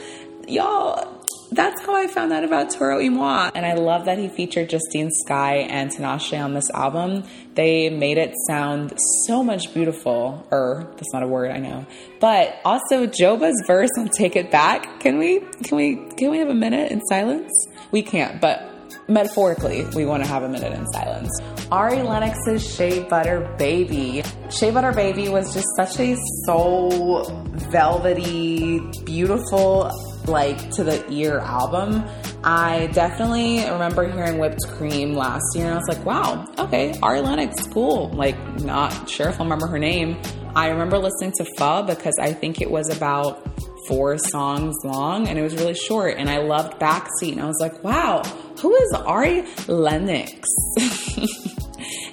Y'all, 0.49 1.20
that's 1.52 1.80
how 1.85 1.95
I 1.97 2.07
found 2.07 2.33
out 2.33 2.45
about 2.45 2.71
Toro 2.71 2.99
y 2.99 3.09
Moi. 3.09 3.50
And 3.54 3.66
I 3.66 3.75
love 3.75 4.04
that 4.04 4.19
he 4.19 4.28
featured 4.28 4.71
Justine 4.71 5.11
Skye 5.11 5.66
and 5.69 5.90
Tinashe 5.90 6.38
on 6.42 6.54
this 6.54 6.71
album. 6.71 7.25
They 7.54 7.90
made 7.90 8.19
it 8.19 8.35
sound 8.47 8.95
so 9.26 9.42
much 9.42 9.73
beautiful. 9.75 10.47
Or 10.50 10.92
that's 10.97 11.12
not 11.12 11.23
a 11.23 11.26
word, 11.26 11.50
I 11.50 11.59
know. 11.59 11.87
But 12.21 12.61
also 12.64 13.07
Joba's 13.07 13.62
verse 13.66 13.90
on 13.99 14.09
Take 14.09 14.37
It 14.37 14.50
Back. 14.50 15.00
Can 15.00 15.19
we 15.19 15.40
can 15.62 15.76
we 15.76 15.97
can 16.16 16.30
we 16.30 16.38
have 16.38 16.49
a 16.49 16.54
minute 16.54 16.92
in 16.92 17.00
silence? 17.07 17.50
We 17.90 18.02
can't, 18.02 18.40
but 18.40 18.71
metaphorically, 19.09 19.85
we 19.97 20.07
want 20.07 20.23
to 20.23 20.28
have 20.28 20.42
a 20.42 20.49
minute 20.49 20.73
in 20.73 20.87
silence. 20.92 21.30
Ari 21.71 22.02
Lennox's 22.02 22.75
Shea 22.75 23.02
Butter 23.04 23.54
Baby. 23.59 24.23
Shea 24.50 24.71
Butter 24.71 24.92
Baby 24.92 25.28
was 25.28 25.52
just 25.52 25.66
such 25.76 25.99
a 25.99 26.16
soul, 26.47 27.25
velvety, 27.71 28.80
beautiful, 29.04 29.90
like 30.27 30.71
to 30.73 30.85
the 30.85 31.05
ear 31.11 31.39
album. 31.39 32.05
I 32.43 32.89
definitely 32.93 33.65
remember 33.69 34.11
hearing 34.11 34.39
Whipped 34.39 34.67
Cream 34.69 35.15
last 35.15 35.45
year 35.55 35.67
and 35.67 35.75
I 35.75 35.77
was 35.77 35.89
like, 35.89 36.05
wow, 36.05 36.47
okay, 36.59 36.99
Ari 37.03 37.21
Lennox, 37.21 37.67
cool. 37.69 38.09
Like, 38.11 38.37
not 38.61 39.09
sure 39.09 39.29
if 39.29 39.41
I'll 39.41 39.47
remember 39.47 39.67
her 39.67 39.79
name. 39.79 40.17
I 40.55 40.69
remember 40.69 40.99
listening 40.99 41.33
to 41.39 41.47
Pho 41.57 41.83
because 41.83 42.15
I 42.21 42.33
think 42.33 42.61
it 42.61 42.71
was 42.71 42.89
about 42.95 43.47
four 43.87 44.19
songs 44.19 44.77
long 44.85 45.29
and 45.29 45.39
it 45.39 45.43
was 45.43 45.55
really 45.55 45.75
short. 45.75 46.17
And 46.17 46.31
I 46.31 46.39
loved 46.39 46.81
Backseat 46.81 47.33
and 47.33 47.41
I 47.41 47.47
was 47.47 47.59
like, 47.61 47.83
wow, 47.85 48.23
who 48.61 48.75
is 48.75 48.93
Ari 48.95 49.45
Lennox? 49.69 50.49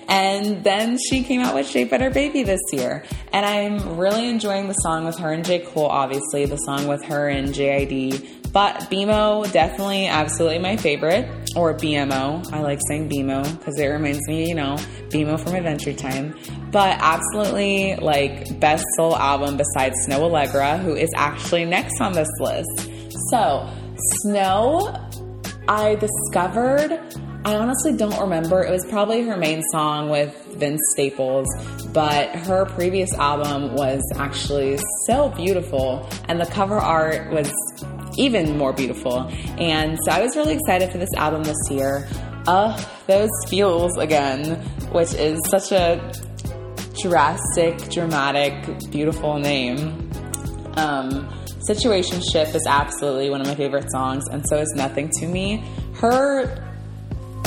and 0.08 0.64
then 0.64 0.98
she 0.98 1.24
came 1.24 1.42
out 1.42 1.54
with 1.54 1.68
Shea 1.68 1.84
Butter 1.84 2.10
Baby 2.10 2.44
this 2.44 2.62
year. 2.72 3.04
And 3.34 3.46
I'm 3.46 3.98
really 3.98 4.30
enjoying 4.30 4.68
the 4.68 4.74
song 4.74 5.06
with 5.06 5.18
her 5.20 5.32
and 5.32 5.44
J. 5.44 5.60
Cole, 5.60 5.88
obviously, 5.88 6.46
the 6.46 6.58
song 6.58 6.88
with 6.88 7.04
her 7.06 7.28
and 7.28 7.50
JID. 7.50 8.52
But 8.54 8.90
BMO, 8.90 9.52
definitely, 9.52 10.08
absolutely 10.08 10.60
my 10.60 10.78
favorite. 10.78 11.30
Or 11.56 11.74
BMO. 11.74 12.52
I 12.54 12.62
like 12.62 12.80
saying 12.88 13.10
BMO 13.10 13.44
because 13.58 13.78
it 13.78 13.88
reminds 13.88 14.26
me, 14.28 14.48
you 14.48 14.56
know, 14.56 14.76
BMO 15.10 15.40
from 15.40 15.56
Adventure 15.56 15.94
Time. 15.94 16.36
But 16.72 16.98
absolutely, 17.02 17.98
like, 17.98 18.60
best 18.60 18.86
soul 18.96 19.16
album 19.16 19.58
besides 19.58 19.96
Snoh 20.08 20.30
Aalegra, 20.30 20.82
who 20.82 20.96
is 20.96 21.10
actually 21.16 21.66
next 21.66 22.00
on 22.00 22.14
this 22.14 22.30
list. 22.40 22.90
So, 23.30 23.70
Snoh, 24.26 25.04
I 25.68 25.96
discovered 25.96 27.02
I 27.46 27.56
honestly 27.56 27.94
don't 27.94 28.20
remember. 28.20 28.63
It 28.63 28.72
was 28.72 28.86
probably 28.89 29.22
her 29.24 29.38
main 29.38 29.62
song 29.72 30.10
with 30.10 30.36
Vince 30.56 30.82
Staples, 30.91 31.48
but 31.94 32.29
her 32.36 32.65
previous 32.65 33.13
album 33.13 33.74
was 33.74 34.01
actually 34.17 34.79
so 35.06 35.29
beautiful, 35.29 36.08
and 36.27 36.41
the 36.41 36.46
cover 36.46 36.77
art 36.77 37.32
was 37.32 37.51
even 38.17 38.58
more 38.58 38.74
beautiful. 38.74 39.29
And 39.58 39.98
so 40.03 40.12
I 40.12 40.22
was 40.22 40.36
really 40.36 40.53
excited 40.53 40.91
for 40.91 40.98
this 40.98 41.13
album 41.15 41.44
this 41.44 41.58
year. 41.70 42.08
Uh, 42.48 42.82
those 43.06 43.29
feels 43.48 43.98
again, 43.98 44.56
which 44.91 45.13
is 45.13 45.39
such 45.50 45.72
a 45.72 46.12
drastic, 47.01 47.77
dramatic, 47.89 48.53
beautiful 48.91 49.38
name. 49.38 50.10
Um, 50.75 51.29
Situationship 51.67 52.56
is 52.56 52.65
absolutely 52.65 53.29
one 53.29 53.41
of 53.41 53.48
my 53.48 53.56
favorite 53.56 53.91
songs, 53.91 54.24
and 54.32 54.44
so 54.48 54.58
is 54.58 54.72
Nothing 54.75 55.10
to 55.20 55.27
Me. 55.27 55.63
Her 55.96 56.67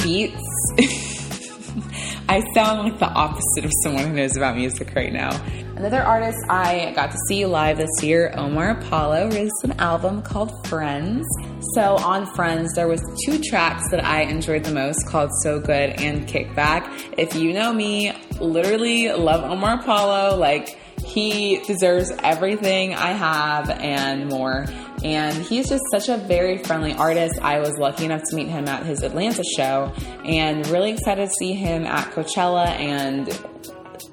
beats. 0.03 0.43
I 2.29 2.43
sound 2.55 2.89
like 2.89 2.99
the 2.99 3.09
opposite 3.09 3.65
of 3.65 3.73
someone 3.83 4.07
who 4.07 4.13
knows 4.15 4.37
about 4.37 4.57
music 4.57 4.95
right 4.95 5.13
now. 5.13 5.31
Another 5.77 6.03
artist 6.03 6.39
I 6.49 6.93
got 6.95 7.11
to 7.11 7.19
see 7.27 7.45
live 7.47 7.79
this 7.79 8.03
year, 8.03 8.33
Omar 8.37 8.79
Apollo, 8.79 9.29
released 9.29 9.65
an 9.65 9.73
album 9.81 10.23
called 10.23 10.53
Friends. 10.69 11.27
So 11.75 11.97
on 11.97 12.33
Friends, 12.35 12.73
there 12.75 12.87
was 12.87 13.01
two 13.25 13.41
tracks 13.43 13.91
that 13.91 14.05
I 14.05 14.23
enjoyed 14.23 14.63
the 14.63 14.73
most 14.73 15.07
called 15.07 15.31
So 15.43 15.59
Good 15.59 16.01
and 16.01 16.29
Kickback. 16.29 17.15
If 17.19 17.35
you 17.35 17.53
know 17.53 17.73
me, 17.73 18.13
literally 18.41 19.11
love 19.11 19.43
Omar 19.51 19.81
Apollo. 19.81 20.37
Like 20.37 20.79
he 21.05 21.61
deserves 21.67 22.13
everything 22.23 22.95
I 22.95 23.13
have 23.13 23.71
and 23.71 24.29
more. 24.29 24.67
And 25.05 25.37
he's 25.37 25.69
just 25.69 25.83
such 25.91 26.09
a 26.09 26.17
very 26.17 26.59
friendly 26.59 26.93
artist. 26.95 27.39
I 27.41 27.59
was 27.59 27.77
lucky 27.79 28.05
enough 28.05 28.23
to 28.31 28.37
meet 28.37 28.49
him 28.49 28.69
at 28.69 28.85
his 28.85 29.03
Atlanta 29.03 29.43
show 29.57 29.93
and 30.25 30.67
really 30.69 30.93
excited 30.93 31.27
to 31.27 31.35
see 31.39 31.53
him 31.53 31.87
at 31.87 32.13
Coachella 32.13 32.67
and 32.69 33.29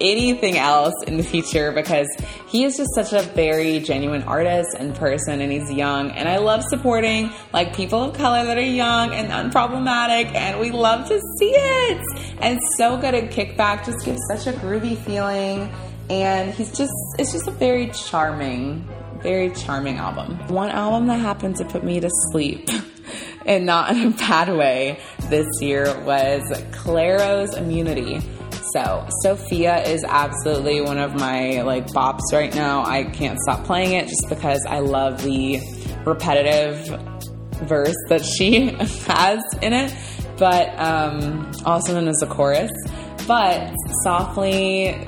anything 0.00 0.56
else 0.56 0.94
in 1.06 1.16
the 1.16 1.22
future 1.22 1.72
because 1.72 2.08
he 2.46 2.64
is 2.64 2.76
just 2.76 2.90
such 2.94 3.12
a 3.12 3.22
very 3.32 3.80
genuine 3.80 4.22
artist 4.24 4.76
and 4.78 4.94
person 4.94 5.40
and 5.40 5.52
he's 5.52 5.70
young. 5.70 6.10
And 6.12 6.28
I 6.28 6.38
love 6.38 6.62
supporting 6.68 7.30
like 7.52 7.74
people 7.74 8.02
of 8.02 8.16
color 8.16 8.44
that 8.44 8.56
are 8.56 8.60
young 8.60 9.12
and 9.12 9.30
unproblematic 9.30 10.34
and 10.34 10.60
we 10.60 10.70
love 10.70 11.08
to 11.08 11.20
see 11.38 11.50
it. 11.50 12.02
And 12.40 12.58
so 12.76 12.96
good 12.96 13.14
at 13.14 13.30
kickback 13.30 13.84
just 13.84 14.04
gives 14.04 14.20
such 14.28 14.46
a 14.46 14.56
groovy 14.58 14.96
feeling. 14.96 15.72
And 16.10 16.54
he's 16.54 16.76
just 16.76 16.92
it's 17.18 17.32
just 17.32 17.48
a 17.48 17.52
very 17.52 17.88
charming 17.88 18.88
very 19.22 19.50
charming 19.50 19.96
album. 19.96 20.38
One 20.48 20.70
album 20.70 21.06
that 21.08 21.20
happened 21.20 21.56
to 21.56 21.64
put 21.64 21.84
me 21.84 22.00
to 22.00 22.10
sleep 22.32 22.68
and 23.46 23.66
not 23.66 23.96
in 23.96 24.06
a 24.06 24.10
bad 24.10 24.54
way 24.54 25.00
this 25.28 25.46
year 25.60 25.84
was 26.04 26.42
clairo's 26.72 27.54
immunity. 27.54 28.20
So 28.72 29.06
sofia 29.22 29.82
is 29.84 30.04
absolutely 30.04 30.80
one 30.80 30.98
of 30.98 31.14
my 31.14 31.62
like 31.62 31.86
bops 31.88 32.32
right 32.32 32.54
now. 32.54 32.84
I 32.84 33.04
can't 33.04 33.38
stop 33.40 33.64
playing 33.64 33.92
it 33.92 34.08
just 34.08 34.28
because 34.28 34.64
i 34.68 34.80
love 34.80 35.22
the 35.22 35.58
repetitive 36.04 36.86
verse 37.62 37.96
that 38.08 38.24
she 38.24 38.66
has 39.06 39.42
in 39.62 39.72
it 39.72 39.92
but 40.38 40.78
um, 40.78 41.50
also 41.64 41.94
known 41.94 42.08
as 42.08 42.16
the 42.16 42.26
chorus. 42.26 42.70
But 43.26 43.74
softly 44.04 45.06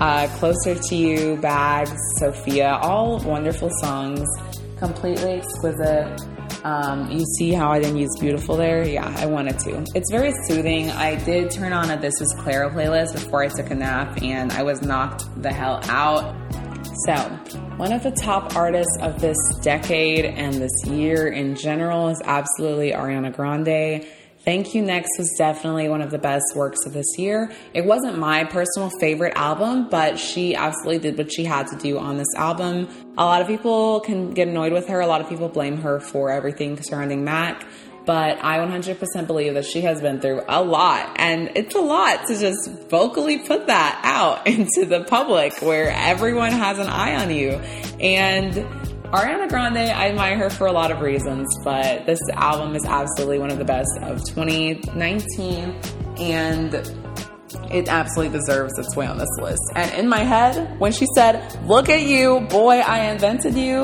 uh, 0.00 0.28
Closer 0.38 0.74
to 0.74 0.96
You, 0.96 1.36
Bags, 1.36 2.00
Sofia, 2.18 2.78
all 2.82 3.18
wonderful 3.20 3.70
songs, 3.80 4.26
completely 4.78 5.32
exquisite. 5.32 6.20
Um, 6.64 7.10
you 7.10 7.24
see 7.38 7.52
how 7.52 7.70
I 7.70 7.78
didn't 7.78 7.98
use 7.98 8.10
beautiful 8.18 8.56
there? 8.56 8.86
Yeah, 8.86 9.12
I 9.18 9.26
wanted 9.26 9.58
to. 9.60 9.84
It's 9.94 10.10
very 10.10 10.32
soothing. 10.48 10.90
I 10.90 11.14
did 11.24 11.50
turn 11.50 11.72
on 11.72 11.90
a 11.90 11.96
This 11.96 12.20
Is 12.20 12.34
Clairo 12.40 12.72
playlist 12.72 13.12
before 13.12 13.42
I 13.42 13.48
took 13.48 13.70
a 13.70 13.74
nap 13.74 14.20
and 14.22 14.52
I 14.52 14.62
was 14.62 14.82
knocked 14.82 15.42
the 15.42 15.52
hell 15.52 15.80
out. 15.84 16.34
So, 17.04 17.14
one 17.76 17.92
of 17.92 18.02
the 18.02 18.10
top 18.10 18.56
artists 18.56 18.96
of 19.00 19.20
this 19.20 19.36
decade 19.62 20.24
and 20.24 20.54
this 20.54 20.72
year 20.86 21.28
in 21.28 21.54
general 21.54 22.08
is 22.08 22.20
absolutely 22.24 22.92
Ariana 22.92 23.34
Grande. 23.34 24.04
Thank 24.46 24.76
You 24.76 24.82
Next 24.82 25.10
was 25.18 25.34
definitely 25.36 25.88
one 25.88 26.00
of 26.00 26.12
the 26.12 26.18
best 26.18 26.44
works 26.54 26.86
of 26.86 26.92
this 26.92 27.18
year. 27.18 27.50
It 27.74 27.84
wasn't 27.84 28.16
my 28.16 28.44
personal 28.44 28.90
favorite 29.00 29.32
album, 29.34 29.88
but 29.88 30.20
she 30.20 30.54
absolutely 30.54 31.00
did 31.00 31.18
what 31.18 31.32
she 31.32 31.42
had 31.42 31.66
to 31.66 31.76
do 31.76 31.98
on 31.98 32.16
this 32.16 32.32
album. 32.36 32.88
A 33.18 33.24
lot 33.24 33.42
of 33.42 33.48
people 33.48 33.98
can 33.98 34.34
get 34.34 34.46
annoyed 34.46 34.72
with 34.72 34.86
her. 34.86 35.00
A 35.00 35.06
lot 35.08 35.20
of 35.20 35.28
people 35.28 35.48
blame 35.48 35.78
her 35.78 35.98
for 35.98 36.30
everything 36.30 36.80
surrounding 36.80 37.24
Mac 37.24 37.66
but 38.04 38.38
I 38.40 38.58
100% 38.58 39.26
believe 39.26 39.54
that 39.54 39.64
she 39.64 39.80
has 39.80 40.00
been 40.00 40.20
through 40.20 40.42
a 40.48 40.62
lot. 40.62 41.16
And 41.16 41.50
it's 41.56 41.74
a 41.74 41.80
lot 41.80 42.28
to 42.28 42.38
just 42.38 42.70
vocally 42.88 43.38
put 43.38 43.66
that 43.66 44.00
out 44.04 44.46
into 44.46 44.86
the 44.86 45.02
public 45.02 45.60
where 45.60 45.90
everyone 45.90 46.52
has 46.52 46.78
an 46.78 46.86
eye 46.86 47.16
on 47.16 47.32
you. 47.32 47.50
And 47.98 48.85
Ariana 49.12 49.48
Grande, 49.48 49.78
I 49.78 50.08
admire 50.08 50.36
her 50.36 50.50
for 50.50 50.66
a 50.66 50.72
lot 50.72 50.90
of 50.90 51.00
reasons, 51.00 51.46
but 51.62 52.06
this 52.06 52.20
album 52.32 52.74
is 52.74 52.84
absolutely 52.84 53.38
one 53.38 53.52
of 53.52 53.58
the 53.58 53.64
best 53.64 53.90
of 54.02 54.24
2019 54.24 55.80
and 56.18 56.74
it 57.70 57.88
absolutely 57.88 58.36
deserves 58.36 58.76
its 58.78 58.96
way 58.96 59.06
on 59.06 59.16
this 59.18 59.28
list. 59.40 59.62
And 59.76 59.92
in 59.94 60.08
my 60.08 60.24
head, 60.24 60.78
when 60.80 60.92
she 60.92 61.06
said, 61.14 61.64
Look 61.66 61.88
at 61.88 62.02
you, 62.02 62.40
boy, 62.50 62.78
I 62.78 63.10
invented 63.10 63.54
you, 63.54 63.82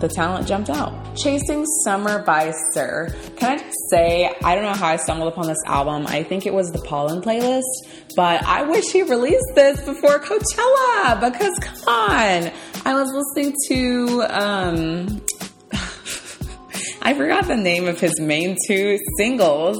the 0.00 0.08
talent 0.08 0.48
jumped 0.48 0.70
out. 0.70 1.14
Chasing 1.14 1.66
Summer 1.84 2.22
by 2.24 2.52
SiR. 2.72 3.14
Can 3.36 3.60
I 3.60 3.70
say, 3.90 4.34
I 4.42 4.54
don't 4.54 4.64
know 4.64 4.72
how 4.72 4.86
I 4.86 4.96
stumbled 4.96 5.30
upon 5.32 5.46
this 5.46 5.58
album. 5.66 6.06
I 6.06 6.22
think 6.22 6.46
it 6.46 6.54
was 6.54 6.70
the 6.72 6.80
Pollen 6.80 7.20
playlist, 7.20 7.62
but 8.16 8.42
I 8.44 8.62
wish 8.62 8.86
he 8.90 9.02
released 9.02 9.52
this 9.54 9.80
before 9.82 10.18
Coachella 10.18 11.20
because 11.20 11.58
come 11.60 11.88
on. 11.88 12.50
I 12.84 12.94
was 12.94 13.12
listening 13.12 13.54
to, 13.68 14.22
um, 14.30 15.20
I 17.02 17.14
forgot 17.14 17.46
the 17.46 17.56
name 17.56 17.86
of 17.86 18.00
his 18.00 18.18
main 18.18 18.56
two 18.66 18.98
singles 19.18 19.78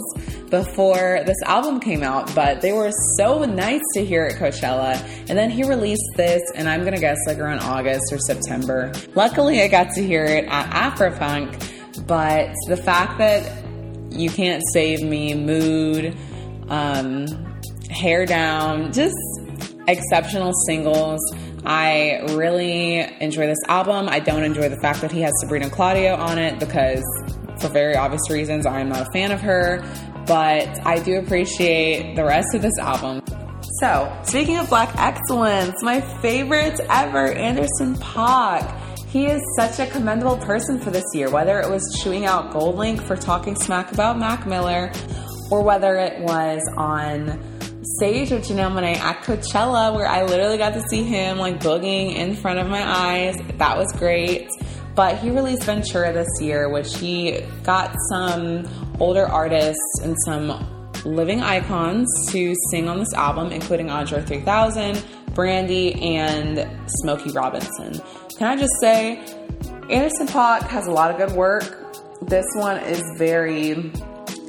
before 0.50 1.22
this 1.24 1.40
album 1.46 1.80
came 1.80 2.02
out, 2.02 2.32
but 2.34 2.60
they 2.60 2.72
were 2.72 2.90
so 3.16 3.44
nice 3.44 3.80
to 3.94 4.04
hear 4.04 4.24
at 4.24 4.36
Coachella. 4.36 5.00
And 5.28 5.38
then 5.38 5.50
he 5.50 5.62
released 5.64 6.10
this, 6.16 6.42
and 6.54 6.68
I'm 6.68 6.84
gonna 6.84 6.98
guess 6.98 7.18
like 7.26 7.38
around 7.38 7.60
August 7.60 8.12
or 8.12 8.18
September. 8.18 8.92
Luckily, 9.14 9.62
I 9.62 9.68
got 9.68 9.90
to 9.94 10.02
hear 10.02 10.24
it 10.24 10.44
at 10.48 10.70
Afropunk, 10.70 12.06
but 12.06 12.54
the 12.68 12.76
fact 12.76 13.18
that 13.18 13.64
You 14.10 14.28
Can't 14.28 14.62
Save 14.72 15.02
Me, 15.02 15.34
Mood, 15.34 16.16
um, 16.68 17.26
Hair 17.88 18.26
Down, 18.26 18.92
just 18.92 19.16
exceptional 19.88 20.52
singles. 20.66 21.20
I 21.64 22.20
really 22.30 23.00
enjoy 23.20 23.46
this 23.46 23.58
album. 23.68 24.08
I 24.08 24.20
don't 24.20 24.44
enjoy 24.44 24.68
the 24.68 24.80
fact 24.80 25.00
that 25.02 25.12
he 25.12 25.20
has 25.20 25.32
Sabrina 25.40 25.68
Claudio 25.68 26.14
on 26.14 26.38
it 26.38 26.58
because, 26.58 27.02
for 27.58 27.68
very 27.68 27.96
obvious 27.96 28.30
reasons, 28.30 28.66
I 28.66 28.80
am 28.80 28.88
not 28.88 29.06
a 29.06 29.12
fan 29.12 29.30
of 29.30 29.40
her. 29.40 29.84
But 30.26 30.86
I 30.86 31.00
do 31.00 31.18
appreciate 31.18 32.14
the 32.14 32.24
rest 32.24 32.54
of 32.54 32.62
this 32.62 32.78
album. 32.78 33.22
So, 33.80 34.12
speaking 34.24 34.58
of 34.58 34.68
black 34.68 34.94
excellence, 34.96 35.82
my 35.82 36.00
favorite 36.20 36.78
ever, 36.88 37.32
Anderson 37.32 37.94
.Paak. 37.96 38.78
he 39.08 39.26
is 39.26 39.42
such 39.56 39.78
a 39.80 39.90
commendable 39.90 40.36
person 40.38 40.78
for 40.78 40.90
this 40.90 41.04
year, 41.14 41.30
whether 41.30 41.60
it 41.60 41.68
was 41.68 41.82
chewing 42.02 42.26
out 42.26 42.52
GoldLink 42.52 43.00
for 43.02 43.16
talking 43.16 43.56
smack 43.56 43.92
about 43.92 44.18
Mac 44.18 44.46
Miller, 44.46 44.92
or 45.50 45.62
whether 45.62 45.96
it 45.96 46.20
was 46.20 46.60
on 46.76 47.40
stage 47.82 48.30
with 48.30 48.46
Janelle 48.46 48.72
Monáe 48.72 48.96
at 48.96 49.22
Coachella, 49.22 49.94
where 49.94 50.06
I 50.06 50.24
literally 50.24 50.58
got 50.58 50.74
to 50.74 50.82
see 50.88 51.02
him 51.02 51.38
like 51.38 51.60
boogieing 51.60 52.14
in 52.14 52.36
front 52.36 52.58
of 52.58 52.68
my 52.68 52.82
eyes. 52.82 53.36
That 53.58 53.76
was 53.76 53.92
great. 53.92 54.48
But 54.94 55.18
he 55.18 55.30
released 55.30 55.64
Ventura 55.64 56.12
this 56.12 56.28
year, 56.40 56.68
which 56.68 56.96
he 56.98 57.40
got 57.62 57.94
some 58.10 58.68
older 58.98 59.26
artists 59.26 60.00
and 60.02 60.16
some 60.24 60.66
living 61.04 61.40
icons 61.40 62.06
to 62.30 62.54
sing 62.70 62.88
on 62.88 62.98
this 62.98 63.14
album, 63.14 63.52
including 63.52 63.90
Andre 63.90 64.22
3000, 64.22 65.02
Brandy, 65.34 65.94
and 66.16 66.68
Smokey 67.00 67.30
Robinson. 67.30 68.00
Can 68.36 68.48
I 68.48 68.56
just 68.56 68.72
say, 68.80 69.18
Anderson 69.88 70.26
.Paak 70.26 70.62
has 70.62 70.86
a 70.86 70.90
lot 70.90 71.10
of 71.10 71.16
good 71.16 71.36
work. 71.36 71.76
This 72.22 72.46
one 72.54 72.78
is 72.78 73.02
very 73.16 73.90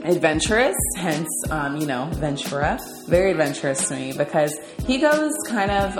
adventurous, 0.03 0.75
hence, 0.97 1.29
um, 1.49 1.77
you 1.77 1.85
know, 1.85 2.05
Ventura. 2.13 2.79
Very 3.07 3.31
adventurous 3.31 3.87
to 3.87 3.95
me 3.95 4.13
because 4.13 4.57
he 4.85 4.97
goes 4.97 5.33
kind 5.47 5.71
of 5.71 5.97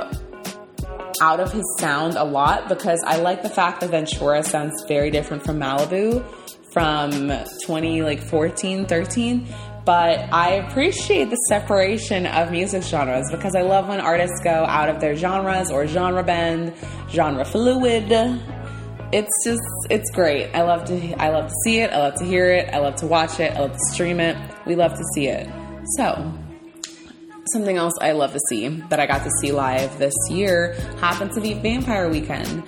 out 1.22 1.40
of 1.40 1.52
his 1.52 1.66
sound 1.80 2.16
a 2.16 2.24
lot 2.24 2.68
because 2.68 3.00
I 3.06 3.18
like 3.18 3.44
the 3.44 3.50
fact 3.50 3.82
that 3.82 3.92
Ventura 3.92 4.44
sounds 4.44 4.84
very 4.88 5.12
different 5.12 5.44
from 5.44 5.60
Malibu 5.60 6.26
from 6.74 7.32
20 7.66 8.02
like 8.02 8.22
14 8.22 8.86
13 8.86 9.46
but 9.86 10.32
I 10.32 10.54
appreciate 10.54 11.30
the 11.30 11.36
separation 11.48 12.28
of 12.28 12.52
music 12.52 12.84
genres 12.84 13.32
because 13.32 13.56
I 13.56 13.62
love 13.62 13.88
when 13.88 14.00
artists 14.00 14.40
go 14.44 14.52
out 14.52 14.90
of 14.90 15.02
their 15.02 15.16
genres 15.16 15.72
or 15.72 15.88
genre 15.88 16.24
bend, 16.24 16.74
genre 17.10 17.44
fluid. 17.44 18.12
It's 19.14 19.44
just 19.44 19.62
it's 19.90 20.10
great. 20.12 20.50
I 20.54 20.62
love 20.64 20.86
to 20.86 21.14
I 21.22 21.30
love 21.30 21.48
to 21.48 21.56
see 21.64 21.80
it. 21.80 21.92
I 21.92 21.98
love 21.98 22.16
to 22.16 22.26
hear 22.26 22.52
it. 22.52 22.74
I 22.74 22.78
love 22.80 22.96
to 22.98 23.08
watch 23.08 23.40
it. 23.40 23.52
I 23.52 23.60
love 23.60 23.74
to 23.74 23.94
stream 23.94 24.20
it. 24.20 24.38
We 24.66 24.76
love 24.76 24.94
to 24.94 25.04
see 25.14 25.28
it. 25.28 25.50
So, 25.98 26.34
something 27.52 27.76
else 27.76 27.94
I 28.00 28.14
love 28.14 28.34
to 28.34 28.40
see 28.50 28.70
that 28.90 29.00
I 29.00 29.08
got 29.08 29.24
to 29.24 29.32
see 29.42 29.52
live 29.52 29.98
this 29.98 30.14
year 30.30 30.74
happened 31.00 31.32
to 31.34 31.42
be 31.42 31.56
Vampire 31.56 32.10
Weekend. 32.10 32.64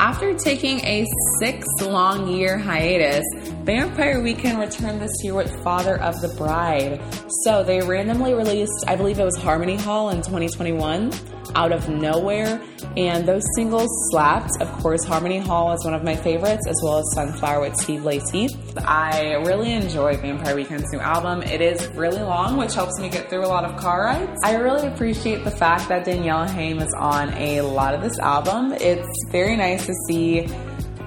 After 0.00 0.34
taking 0.36 0.80
a 0.84 1.06
six 1.38 1.66
long 1.82 2.28
year 2.28 2.58
hiatus, 2.58 3.24
Vampire 3.68 4.22
Weekend 4.22 4.58
returned 4.58 4.98
this 4.98 5.12
year 5.22 5.34
with 5.34 5.62
Father 5.62 6.00
of 6.00 6.18
the 6.22 6.28
Bride. 6.38 7.02
So 7.44 7.62
they 7.62 7.82
randomly 7.82 8.32
released, 8.32 8.72
I 8.86 8.96
believe 8.96 9.18
it 9.18 9.24
was 9.24 9.36
Harmony 9.36 9.76
Hall 9.76 10.08
in 10.08 10.22
2021 10.22 11.12
out 11.54 11.72
of 11.72 11.86
nowhere. 11.86 12.62
And 12.96 13.28
those 13.28 13.42
singles 13.56 13.90
slapped. 14.10 14.52
Of 14.62 14.72
course, 14.78 15.04
Harmony 15.04 15.36
Hall 15.36 15.74
is 15.74 15.84
one 15.84 15.92
of 15.92 16.02
my 16.02 16.16
favorites, 16.16 16.66
as 16.66 16.80
well 16.82 17.00
as 17.00 17.12
Sunflower 17.12 17.60
with 17.60 17.76
Steve 17.76 18.06
Lacy. 18.06 18.48
I 18.78 19.34
really 19.44 19.72
enjoy 19.72 20.16
Vampire 20.16 20.56
Weekend's 20.56 20.90
new 20.90 21.00
album. 21.00 21.42
It 21.42 21.60
is 21.60 21.88
really 21.88 22.22
long, 22.22 22.56
which 22.56 22.72
helps 22.72 22.98
me 22.98 23.10
get 23.10 23.28
through 23.28 23.44
a 23.44 23.48
lot 23.48 23.66
of 23.66 23.76
car 23.76 24.04
rides. 24.04 24.40
I 24.44 24.54
really 24.54 24.88
appreciate 24.88 25.44
the 25.44 25.50
fact 25.50 25.90
that 25.90 26.06
Danielle 26.06 26.48
Haim 26.48 26.78
is 26.78 26.94
on 26.94 27.34
a 27.34 27.60
lot 27.60 27.94
of 27.94 28.00
this 28.00 28.18
album. 28.18 28.72
It's 28.80 29.06
very 29.30 29.56
nice 29.56 29.84
to 29.84 29.92
see 30.08 30.48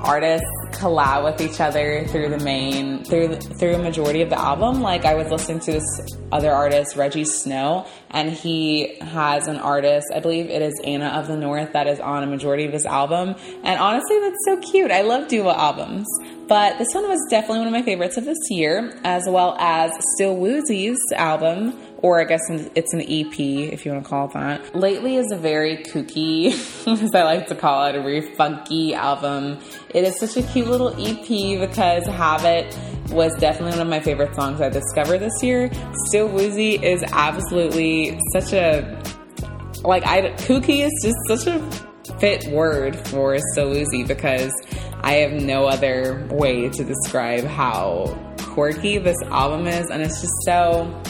artists 0.03 0.47
collab 0.71 1.23
with 1.23 1.41
each 1.41 1.59
other 1.59 2.05
through 2.07 2.29
the 2.29 2.39
main 2.39 3.03
through 3.03 3.35
through 3.35 3.75
a 3.75 3.77
majority 3.77 4.21
of 4.21 4.29
the 4.29 4.39
album. 4.39 4.81
Like 4.81 5.05
I 5.05 5.15
was 5.15 5.29
listening 5.29 5.59
to 5.61 5.73
this 5.73 6.01
other 6.31 6.51
artist, 6.51 6.95
Rejjie 6.95 7.27
Snow, 7.27 7.85
and 8.09 8.29
he 8.29 8.95
has 8.99 9.47
an 9.47 9.57
artist, 9.57 10.07
I 10.13 10.19
believe 10.19 10.49
it 10.49 10.61
is 10.61 10.79
Anna 10.83 11.07
of 11.07 11.27
the 11.27 11.37
North, 11.37 11.73
that 11.73 11.87
is 11.87 11.99
on 11.99 12.23
a 12.23 12.27
majority 12.27 12.65
of 12.65 12.73
his 12.73 12.85
album. 12.85 13.35
And 13.63 13.79
honestly, 13.79 14.19
that's 14.19 14.37
so 14.45 14.57
cute. 14.57 14.91
I 14.91 15.01
love 15.01 15.27
duo 15.27 15.49
albums. 15.49 16.07
But 16.47 16.77
this 16.77 16.93
one 16.93 17.07
was 17.07 17.19
definitely 17.29 17.59
one 17.59 17.67
of 17.67 17.73
my 17.73 17.81
favorites 17.81 18.17
of 18.17 18.25
this 18.25 18.39
year, 18.49 18.99
as 19.05 19.23
well 19.25 19.55
as 19.57 19.91
Still 20.15 20.35
Woozy's 20.35 20.99
album, 21.15 21.79
or 22.01 22.19
I 22.19 22.23
guess 22.23 22.41
it's 22.49 22.93
an 22.93 23.01
EP 23.01 23.39
if 23.39 23.85
you 23.85 23.91
want 23.91 24.03
to 24.03 24.09
call 24.09 24.25
it 24.27 24.33
that. 24.33 24.75
Lately 24.75 25.17
is 25.17 25.31
a 25.31 25.37
very 25.37 25.77
kooky, 25.77 26.47
as 26.87 27.13
I 27.13 27.23
like 27.23 27.47
to 27.47 27.55
call 27.55 27.85
it, 27.85 27.95
a 27.95 28.01
very 28.01 28.21
funky 28.21 28.93
album. 28.93 29.59
It 29.93 30.03
is 30.03 30.19
such 30.19 30.37
a 30.37 30.47
cute 30.47 30.67
little 30.67 30.89
EP 30.99 31.59
because 31.59 32.05
Habit 32.07 32.77
was 33.09 33.33
definitely 33.35 33.71
one 33.71 33.81
of 33.81 33.87
my 33.87 33.99
favorite 33.99 34.33
songs 34.35 34.61
I 34.61 34.69
discovered 34.69 35.19
this 35.19 35.43
year. 35.43 35.69
Still 36.07 36.27
Woozy 36.27 36.75
is 36.75 37.03
absolutely 37.11 38.19
such 38.33 38.53
a 38.53 39.01
like 39.83 40.05
I 40.05 40.21
kooky 40.33 40.85
is 40.85 40.91
just 41.01 41.17
such 41.27 41.47
a 41.47 41.91
fit 42.19 42.45
word 42.47 42.95
for 42.95 43.37
Still 43.51 43.69
Woozy 43.69 44.03
because 44.03 44.51
I 45.01 45.13
have 45.13 45.33
no 45.33 45.65
other 45.65 46.27
way 46.31 46.69
to 46.69 46.83
describe 46.83 47.43
how 47.43 48.15
quirky 48.39 48.97
this 48.97 49.17
album 49.23 49.67
is 49.67 49.89
and 49.89 50.01
it's 50.01 50.21
just 50.21 50.33
so 50.45 51.01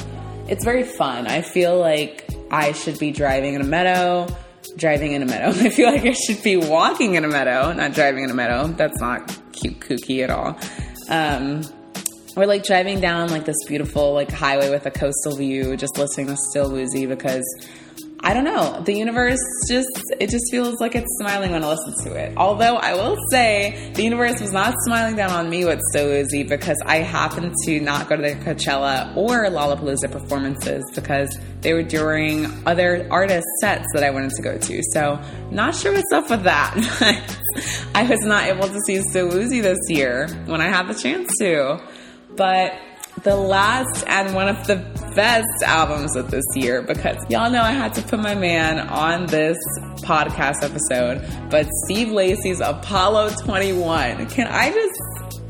it's 0.51 0.65
very 0.65 0.83
fun. 0.83 1.27
I 1.27 1.41
feel 1.41 1.79
like 1.79 2.27
I 2.51 2.73
should 2.73 2.99
be 2.99 3.11
driving 3.11 3.53
in 3.53 3.61
a 3.61 3.63
meadow, 3.63 4.27
driving 4.75 5.13
in 5.13 5.21
a 5.21 5.25
meadow. 5.25 5.47
I 5.65 5.69
feel 5.69 5.89
like 5.89 6.03
I 6.03 6.11
should 6.11 6.43
be 6.43 6.57
walking 6.57 7.15
in 7.15 7.23
a 7.23 7.29
meadow, 7.29 7.71
not 7.71 7.93
driving 7.93 8.25
in 8.25 8.29
a 8.29 8.33
meadow. 8.33 8.67
That's 8.67 8.99
not 8.99 9.33
cute, 9.53 9.79
kooky 9.79 10.21
at 10.21 10.29
all. 10.29 10.59
Um, 11.09 11.61
or 12.35 12.45
like 12.45 12.65
driving 12.65 12.99
down 12.99 13.29
like 13.29 13.45
this 13.45 13.55
beautiful 13.65 14.13
like 14.13 14.29
highway 14.29 14.69
with 14.69 14.85
a 14.85 14.91
coastal 14.91 15.37
view, 15.37 15.77
just 15.77 15.97
listening 15.97 16.27
to 16.27 16.35
Still 16.49 16.69
Woozy 16.69 17.05
because 17.05 17.45
I 18.23 18.36
don't 18.36 18.43
know. 18.43 18.81
The 18.86 18.93
universe 18.93 19.39
just, 19.67 19.89
it 20.19 20.29
just 20.29 20.45
feels 20.51 20.79
like 20.79 20.93
it's 20.93 21.10
smiling 21.19 21.51
when 21.51 21.63
I 21.63 21.69
listen 21.69 22.05
to 22.05 22.15
it. 22.15 22.38
Although 22.38 22.75
I 22.75 22.93
will 22.93 23.17
say 23.31 23.91
the 23.95 24.03
universe 24.03 24.39
was 24.39 24.51
not 24.51 24.75
smiling 24.86 25.15
down 25.15 25.31
on 25.31 25.49
me 25.49 25.65
with 25.65 25.79
Still 25.89 26.07
Woozy 26.07 26.43
because 26.43 26.77
I 26.86 26.97
happened 26.97 27.55
to 27.65 27.79
not 27.79 28.07
go 28.07 28.15
to 28.15 28.21
the 28.21 28.36
Coachella 28.36 29.17
or 29.17 29.45
Lollapalooza 29.45 30.12
performances 30.12 30.84
because 30.93 31.36
they 31.62 31.73
were 31.73 31.81
during 31.81 32.45
other 32.67 33.07
artist 33.10 33.47
sets 33.60 33.88
that 33.95 34.03
I 34.03 34.12
wanted 34.12 34.31
to 34.34 34.41
go 34.43 34.55
to. 34.55 34.81
So 34.93 35.19
not 35.49 35.75
sure 35.75 35.91
what's 35.91 36.12
up 36.12 36.29
with 36.29 36.43
that. 36.43 36.75
I 37.95 38.03
was 38.03 38.23
not 38.23 38.43
able 38.43 38.67
to 38.67 38.79
see 38.86 39.01
Still 39.01 39.29
Woozy 39.29 39.62
this 39.62 39.79
year 39.89 40.27
when 40.45 40.62
I 40.62 40.69
had 40.69 40.88
the 40.88 40.93
chance 40.93 41.31
to. 41.39 41.81
But 42.36 42.73
the 43.23 43.36
last 43.36 44.03
and 44.07 44.34
one 44.34 44.47
of 44.47 44.65
the 44.67 44.77
best 45.15 45.63
albums 45.63 46.15
of 46.15 46.31
this 46.31 46.45
year 46.55 46.81
because 46.81 47.17
y'all 47.29 47.51
know 47.51 47.62
I 47.62 47.71
had 47.71 47.93
to 47.95 48.01
put 48.01 48.19
my 48.19 48.34
man 48.34 48.79
on 48.79 49.27
this 49.27 49.57
podcast 50.03 50.63
episode, 50.63 51.23
but 51.49 51.67
Steve 51.86 52.10
Lacy's 52.10 52.62
Apollo 52.62 53.31
21. 53.43 54.27
Can 54.29 54.47
I 54.47 54.71
just 54.71 55.41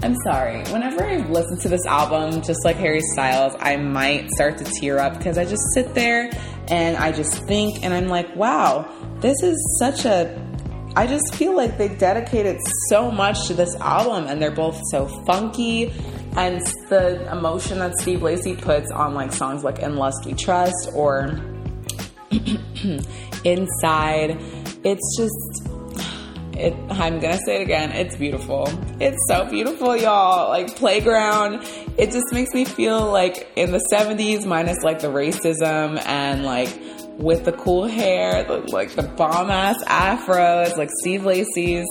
I'm 0.00 0.14
sorry. 0.24 0.62
Whenever 0.70 1.04
I 1.04 1.16
listen 1.28 1.58
to 1.58 1.68
this 1.68 1.84
album, 1.84 2.40
just 2.42 2.64
like 2.64 2.76
Harry 2.76 3.00
Styles, 3.00 3.54
I 3.58 3.76
might 3.76 4.30
start 4.30 4.56
to 4.58 4.64
tear 4.64 4.98
up 4.98 5.18
because 5.18 5.36
I 5.38 5.44
just 5.44 5.62
sit 5.74 5.92
there 5.94 6.30
and 6.68 6.96
I 6.96 7.10
just 7.10 7.44
think 7.46 7.84
and 7.84 7.92
I'm 7.92 8.06
like, 8.06 8.34
wow, 8.36 8.88
this 9.20 9.42
is 9.42 9.56
such 9.80 10.04
a 10.04 10.46
I 10.96 11.06
just 11.06 11.34
feel 11.34 11.56
like 11.56 11.78
they 11.78 11.88
dedicated 11.88 12.58
so 12.88 13.10
much 13.10 13.46
to 13.46 13.54
this 13.54 13.74
album 13.76 14.26
and 14.26 14.42
they're 14.42 14.50
both 14.50 14.80
so 14.90 15.06
funky 15.26 15.92
and 16.36 16.60
the 16.88 17.30
emotion 17.32 17.78
that 17.78 17.98
Steve 18.00 18.22
Lacy 18.22 18.56
puts 18.56 18.90
on 18.90 19.14
like 19.14 19.32
songs 19.32 19.64
like 19.64 19.80
In 19.80 19.96
Lust 19.96 20.24
We 20.26 20.34
Trust 20.34 20.90
or 20.94 21.40
Inside, 23.44 24.40
it's 24.84 25.16
just 25.16 25.68
it, 26.58 26.74
I'm 26.90 27.20
gonna 27.20 27.38
say 27.46 27.60
it 27.60 27.62
again. 27.62 27.92
It's 27.92 28.16
beautiful. 28.16 28.68
It's 29.00 29.18
so 29.28 29.48
beautiful, 29.48 29.96
y'all. 29.96 30.48
Like 30.48 30.74
playground. 30.74 31.62
It 31.96 32.10
just 32.10 32.32
makes 32.32 32.52
me 32.52 32.64
feel 32.64 33.10
like 33.10 33.48
in 33.54 33.70
the 33.70 33.84
70s, 33.92 34.44
minus 34.44 34.82
like 34.82 35.00
the 35.00 35.08
racism 35.08 36.04
and 36.04 36.44
like 36.44 36.68
with 37.16 37.44
the 37.44 37.52
cool 37.52 37.86
hair, 37.86 38.44
like 38.68 38.92
the 38.92 39.02
bomb 39.02 39.50
ass 39.50 39.82
afros, 39.84 40.76
like 40.76 40.90
Steve 41.00 41.24
Lacy's 41.24 41.86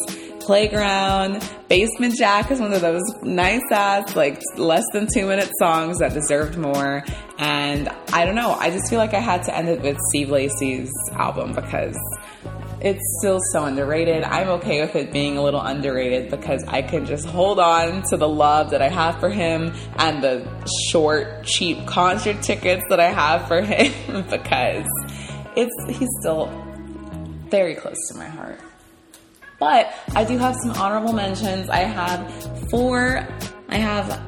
Playground. 0.47 1.43
Basement 1.67 2.15
Jack 2.15 2.51
is 2.51 2.61
one 2.61 2.71
of 2.71 2.79
those 2.79 3.03
nice 3.21 3.61
ass, 3.69 4.15
like 4.15 4.41
less 4.55 4.85
than 4.93 5.05
two 5.13 5.27
minute 5.27 5.51
songs 5.59 5.97
that 5.99 6.13
deserved 6.13 6.57
more. 6.57 7.03
And 7.37 7.89
I 8.13 8.25
don't 8.25 8.35
know, 8.35 8.53
I 8.53 8.69
just 8.69 8.89
feel 8.89 8.97
like 8.97 9.13
I 9.13 9.19
had 9.19 9.43
to 9.43 9.55
end 9.55 9.67
it 9.67 9.81
with 9.81 9.97
Steve 10.07 10.29
Lacy's 10.29 10.89
album 11.11 11.51
because 11.51 11.97
it's 12.79 13.03
still 13.19 13.39
so 13.51 13.65
underrated. 13.65 14.23
I'm 14.23 14.47
okay 14.59 14.79
with 14.79 14.95
it 14.95 15.11
being 15.11 15.35
a 15.35 15.43
little 15.43 15.59
underrated 15.59 16.31
because 16.31 16.63
I 16.65 16.81
can 16.81 17.05
just 17.05 17.27
hold 17.27 17.59
on 17.59 18.03
to 18.03 18.15
the 18.15 18.29
love 18.29 18.69
that 18.69 18.81
I 18.81 18.87
have 18.87 19.19
for 19.19 19.29
him 19.29 19.73
and 19.97 20.23
the 20.23 20.47
short, 20.89 21.43
cheap 21.43 21.85
concert 21.87 22.41
tickets 22.41 22.83
that 22.89 23.01
I 23.01 23.11
have 23.11 23.49
for 23.49 23.61
him 23.61 24.23
because 24.29 24.87
it's 25.57 25.97
he's 25.97 26.09
still 26.21 26.45
very 27.49 27.75
close 27.75 27.97
to 28.11 28.17
my 28.17 28.29
heart. 28.29 28.61
But 29.59 29.93
I 30.15 30.23
do 30.23 30.37
have 30.37 30.55
some 30.55 30.71
honorable 30.71 31.13
mentions. 31.13 31.69
I 31.69 31.79
have 31.79 32.69
four, 32.69 33.27
I 33.69 33.77
have. 33.77 34.21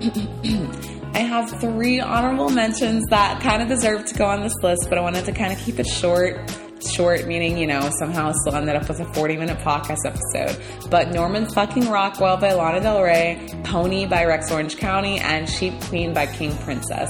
I 1.14 1.18
have 1.18 1.60
three 1.60 2.00
honorable 2.00 2.50
mentions 2.50 3.04
that 3.10 3.40
kind 3.40 3.62
of 3.62 3.68
deserve 3.68 4.04
to 4.06 4.14
go 4.16 4.24
on 4.24 4.42
this 4.42 4.54
list, 4.64 4.88
but 4.88 4.98
I 4.98 5.00
wanted 5.00 5.24
to 5.26 5.32
kind 5.32 5.52
of 5.52 5.58
keep 5.60 5.78
it 5.78 5.86
short 5.86 6.40
short, 6.86 7.26
meaning, 7.26 7.56
you 7.56 7.66
know, 7.66 7.88
somehow 7.98 8.32
still 8.32 8.54
ended 8.54 8.76
up 8.76 8.88
with 8.88 9.00
a 9.00 9.14
40 9.14 9.36
minute 9.36 9.58
podcast 9.58 10.04
episode. 10.04 10.60
But 10.90 11.12
Norman 11.12 11.46
fucking 11.46 11.88
Rockwell 11.88 12.36
by 12.36 12.52
Lana 12.52 12.80
Del 12.80 13.02
Rey, 13.02 13.48
Pony 13.64 14.06
by 14.06 14.24
Rex 14.24 14.50
Orange 14.50 14.76
County, 14.76 15.18
and 15.18 15.48
Cheap 15.48 15.80
Queen 15.82 16.12
by 16.12 16.26
King 16.26 16.56
Princess. 16.58 17.08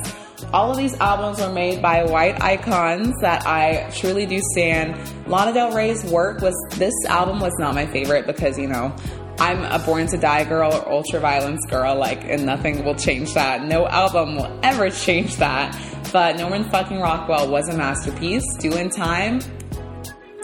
All 0.52 0.70
of 0.70 0.76
these 0.76 0.94
albums 1.00 1.40
were 1.40 1.52
made 1.52 1.82
by 1.82 2.04
white 2.04 2.40
icons 2.40 3.14
that 3.20 3.46
I 3.46 3.90
truly 3.94 4.26
do 4.26 4.40
stand. 4.52 4.96
Lana 5.28 5.52
Del 5.52 5.72
Rey's 5.72 6.04
work 6.04 6.40
was, 6.40 6.54
this 6.76 6.94
album 7.06 7.40
was 7.40 7.52
not 7.58 7.74
my 7.74 7.86
favorite 7.86 8.26
because, 8.26 8.58
you 8.58 8.68
know, 8.68 8.94
I'm 9.38 9.64
a 9.64 9.84
born 9.84 10.06
to 10.08 10.16
die 10.16 10.44
girl 10.44 10.72
or 10.72 10.88
ultra 10.88 11.18
violence 11.18 11.60
girl, 11.66 11.96
like, 11.96 12.22
and 12.24 12.46
nothing 12.46 12.84
will 12.84 12.94
change 12.94 13.34
that. 13.34 13.64
No 13.64 13.86
album 13.86 14.36
will 14.36 14.60
ever 14.62 14.90
change 14.90 15.36
that. 15.36 15.76
But 16.12 16.36
Norman 16.36 16.70
fucking 16.70 17.00
Rockwell 17.00 17.50
was 17.50 17.68
a 17.68 17.76
masterpiece. 17.76 18.44
Do 18.58 18.76
in 18.76 18.90
time, 18.90 19.40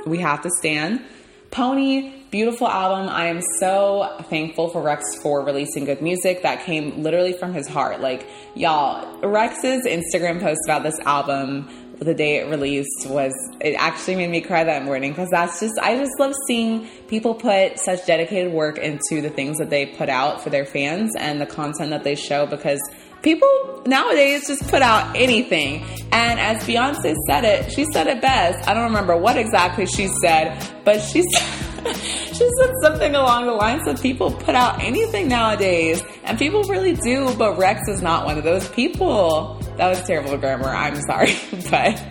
we 0.06 0.18
have 0.18 0.42
to 0.42 0.50
stand. 0.58 1.04
Pony, 1.52 2.19
beautiful 2.30 2.68
album. 2.68 3.08
I 3.08 3.26
am 3.26 3.40
so 3.58 4.16
thankful 4.30 4.68
for 4.68 4.80
Rex 4.82 5.04
for 5.20 5.44
releasing 5.44 5.84
good 5.84 6.00
music 6.00 6.42
that 6.42 6.64
came 6.64 7.02
literally 7.02 7.32
from 7.32 7.52
his 7.52 7.66
heart. 7.66 8.00
Like, 8.00 8.28
y'all, 8.54 9.20
Rex's 9.20 9.84
Instagram 9.84 10.40
post 10.40 10.60
about 10.64 10.82
this 10.82 10.98
album 11.00 11.68
the 11.98 12.14
day 12.14 12.36
it 12.38 12.48
released 12.48 13.06
was 13.06 13.34
it 13.60 13.74
actually 13.74 14.16
made 14.16 14.30
me 14.30 14.40
cry 14.40 14.64
that 14.64 14.84
morning 14.84 15.10
because 15.12 15.28
that's 15.28 15.60
just 15.60 15.74
I 15.82 15.96
just 15.98 16.18
love 16.18 16.32
seeing 16.46 16.86
people 17.08 17.34
put 17.34 17.78
such 17.78 18.06
dedicated 18.06 18.52
work 18.54 18.78
into 18.78 19.20
the 19.20 19.28
things 19.28 19.58
that 19.58 19.68
they 19.68 19.84
put 19.84 20.08
out 20.08 20.42
for 20.42 20.48
their 20.48 20.64
fans 20.64 21.14
and 21.18 21.38
the 21.38 21.46
content 21.46 21.90
that 21.90 22.02
they 22.02 22.14
show 22.14 22.46
because 22.46 22.80
people 23.20 23.82
nowadays 23.84 24.46
just 24.46 24.66
put 24.68 24.80
out 24.80 25.14
anything. 25.14 25.84
And 26.10 26.40
as 26.40 26.64
Beyonce 26.64 27.14
said 27.28 27.44
it, 27.44 27.70
she 27.70 27.84
said 27.92 28.06
it 28.06 28.22
best. 28.22 28.66
I 28.66 28.72
don't 28.72 28.84
remember 28.84 29.16
what 29.16 29.36
exactly 29.36 29.84
she 29.84 30.08
said, 30.22 30.66
but 30.84 31.00
she 31.00 31.22
she 31.94 32.48
said 32.58 32.74
something 32.82 33.14
along 33.14 33.46
the 33.46 33.52
lines 33.52 33.86
of 33.86 34.00
people 34.02 34.30
put 34.30 34.54
out 34.54 34.82
anything 34.82 35.28
nowadays, 35.28 36.02
and 36.24 36.38
people 36.38 36.62
really 36.64 36.94
do, 36.94 37.34
but 37.36 37.58
Rex 37.58 37.88
is 37.88 38.02
not 38.02 38.24
one 38.24 38.38
of 38.38 38.44
those 38.44 38.68
people. 38.68 39.54
That 39.76 39.88
was 39.88 40.02
terrible 40.02 40.36
grammar. 40.36 40.68
I'm 40.68 41.00
sorry, 41.02 41.36
but 41.70 42.02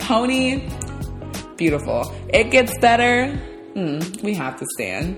Pony, 0.00 0.68
beautiful. 1.56 2.12
It 2.32 2.50
gets 2.50 2.76
better. 2.80 3.38
Mm, 3.74 4.22
we 4.22 4.34
have 4.34 4.58
to 4.58 4.66
stand. 4.74 5.16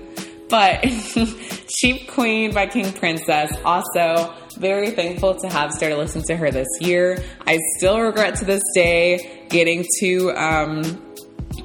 But 0.49 0.83
Cheap 1.67 2.07
Queen 2.09 2.53
by 2.53 2.67
King 2.67 2.91
Princess, 2.93 3.51
also 3.65 4.33
very 4.57 4.91
thankful 4.91 5.35
to 5.35 5.49
have 5.49 5.71
started 5.71 5.97
listening 5.97 6.25
to 6.25 6.35
her 6.35 6.51
this 6.51 6.67
year. 6.79 7.23
I 7.47 7.57
still 7.77 7.99
regret 7.99 8.35
to 8.35 8.45
this 8.45 8.61
day 8.75 9.47
getting 9.49 9.85
to 9.99 10.31
um, 10.31 10.83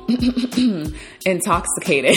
intoxicated, 1.27 2.15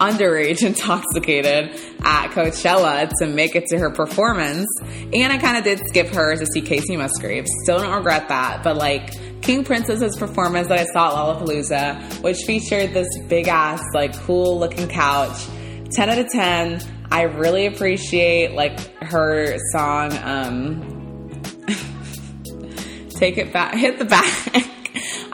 underage 0.00 0.62
intoxicated 0.62 1.70
at 2.04 2.28
Coachella 2.32 3.10
to 3.20 3.26
make 3.26 3.56
it 3.56 3.64
to 3.68 3.78
her 3.78 3.90
performance. 3.90 4.68
And 4.82 5.32
I 5.32 5.38
kind 5.38 5.56
of 5.56 5.64
did 5.64 5.80
skip 5.88 6.08
her 6.08 6.36
to 6.36 6.46
see 6.46 6.60
Kacey 6.60 6.98
Musgraves. 6.98 7.48
Still 7.62 7.78
don't 7.78 7.94
regret 7.94 8.28
that, 8.28 8.62
but 8.62 8.76
like 8.76 9.40
King 9.40 9.64
Princess's 9.64 10.14
performance 10.18 10.68
that 10.68 10.78
I 10.78 10.84
saw 10.84 11.08
at 11.08 11.40
Lollapalooza, 11.40 12.22
which 12.22 12.36
featured 12.46 12.92
this 12.92 13.08
big 13.28 13.48
ass, 13.48 13.82
like 13.94 14.14
cool 14.24 14.58
looking 14.58 14.86
couch. 14.86 15.46
10 15.92 16.10
out 16.10 16.18
of 16.18 16.28
10. 16.28 16.82
I 17.10 17.22
really 17.22 17.64
appreciate 17.64 18.52
like 18.52 18.78
her 19.02 19.56
song, 19.72 20.12
um, 20.22 21.42
Take 23.10 23.38
It 23.38 23.54
Back, 23.54 23.74
Hit 23.74 23.98
the 23.98 24.04
Back. 24.04 24.66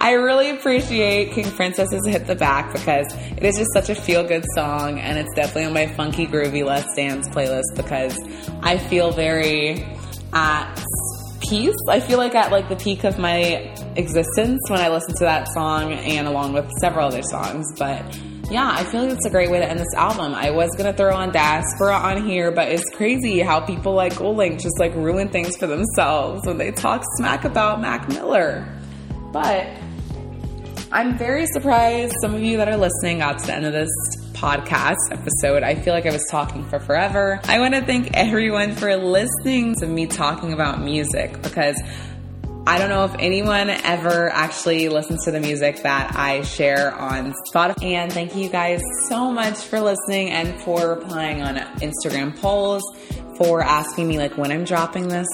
I 0.06 0.12
really 0.12 0.50
appreciate 0.50 1.32
King 1.32 1.50
Princess's 1.50 2.06
Hit 2.06 2.28
the 2.28 2.36
Back 2.36 2.72
because 2.72 3.12
it 3.12 3.42
is 3.42 3.56
just 3.56 3.72
such 3.72 3.88
a 3.88 3.94
feel 3.96 4.22
good 4.22 4.44
song 4.54 5.00
and 5.00 5.18
it's 5.18 5.34
definitely 5.34 5.64
on 5.64 5.72
my 5.72 5.88
funky 5.88 6.28
groovy 6.28 6.64
Let's 6.64 6.94
Dance 6.94 7.28
playlist 7.28 7.74
because 7.74 8.16
I 8.62 8.78
feel 8.78 9.10
very 9.10 9.84
at 10.32 10.80
peace. 11.40 11.74
I 11.88 11.98
feel 11.98 12.18
like 12.18 12.36
at 12.36 12.52
like 12.52 12.68
the 12.68 12.76
peak 12.76 13.02
of 13.02 13.18
my 13.18 13.74
existence 13.96 14.60
when 14.68 14.78
I 14.78 14.90
listen 14.90 15.12
to 15.14 15.24
that 15.24 15.48
song 15.48 15.92
and 15.92 16.28
along 16.28 16.52
with 16.52 16.70
several 16.80 17.08
other 17.08 17.22
songs, 17.24 17.66
but 17.76 18.04
yeah, 18.48 18.70
I 18.70 18.84
feel 18.84 19.02
like 19.02 19.10
it's 19.10 19.26
a 19.26 19.30
great 19.30 19.50
way 19.50 19.58
to 19.58 19.68
end 19.68 19.80
this 19.80 19.92
album. 19.96 20.36
I 20.36 20.50
was 20.50 20.70
gonna 20.76 20.92
throw 20.92 21.16
on 21.16 21.32
Diaspora 21.32 21.96
on 21.96 22.24
here, 22.24 22.52
but 22.52 22.68
it's 22.68 22.88
crazy 22.94 23.40
how 23.40 23.58
people 23.58 23.94
like 23.94 24.12
GoldLink 24.12 24.62
just 24.62 24.78
like 24.78 24.94
ruin 24.94 25.30
things 25.30 25.56
for 25.56 25.66
themselves 25.66 26.46
when 26.46 26.58
they 26.58 26.70
talk 26.70 27.02
smack 27.16 27.44
about 27.44 27.80
Mac 27.80 28.08
Miller. 28.08 28.72
But 29.32 29.66
I'm 30.92 31.18
very 31.18 31.46
surprised 31.46 32.14
some 32.22 32.34
of 32.34 32.42
you 32.42 32.58
that 32.58 32.68
are 32.68 32.76
listening 32.76 33.18
got 33.18 33.40
to 33.40 33.46
the 33.46 33.54
end 33.54 33.66
of 33.66 33.72
this 33.72 33.90
podcast 34.34 34.96
episode. 35.10 35.64
I 35.64 35.74
feel 35.74 35.92
like 35.92 36.06
I 36.06 36.12
was 36.12 36.24
talking 36.30 36.64
for 36.68 36.78
forever. 36.78 37.40
I 37.44 37.58
want 37.58 37.74
to 37.74 37.84
thank 37.84 38.10
everyone 38.14 38.72
for 38.72 38.94
listening 38.96 39.74
to 39.80 39.86
me 39.86 40.06
talking 40.06 40.52
about 40.52 40.80
music 40.80 41.42
because 41.42 41.82
I 42.68 42.78
don't 42.78 42.88
know 42.88 43.04
if 43.04 43.16
anyone 43.18 43.68
ever 43.68 44.28
actually 44.30 44.88
listens 44.88 45.24
to 45.24 45.32
the 45.32 45.40
music 45.40 45.82
that 45.82 46.14
I 46.14 46.42
share 46.42 46.94
on 46.94 47.34
Spotify. 47.52 47.94
And 47.94 48.12
thank 48.12 48.36
you 48.36 48.48
guys 48.48 48.80
so 49.08 49.32
much 49.32 49.58
for 49.58 49.80
listening 49.80 50.30
and 50.30 50.60
for 50.60 50.88
replying 50.88 51.42
on 51.42 51.56
Instagram 51.80 52.36
polls, 52.38 52.82
for 53.38 53.60
asking 53.60 54.06
me 54.06 54.18
like 54.18 54.38
when 54.38 54.52
I'm 54.52 54.64
dropping 54.64 55.08
this 55.08 55.26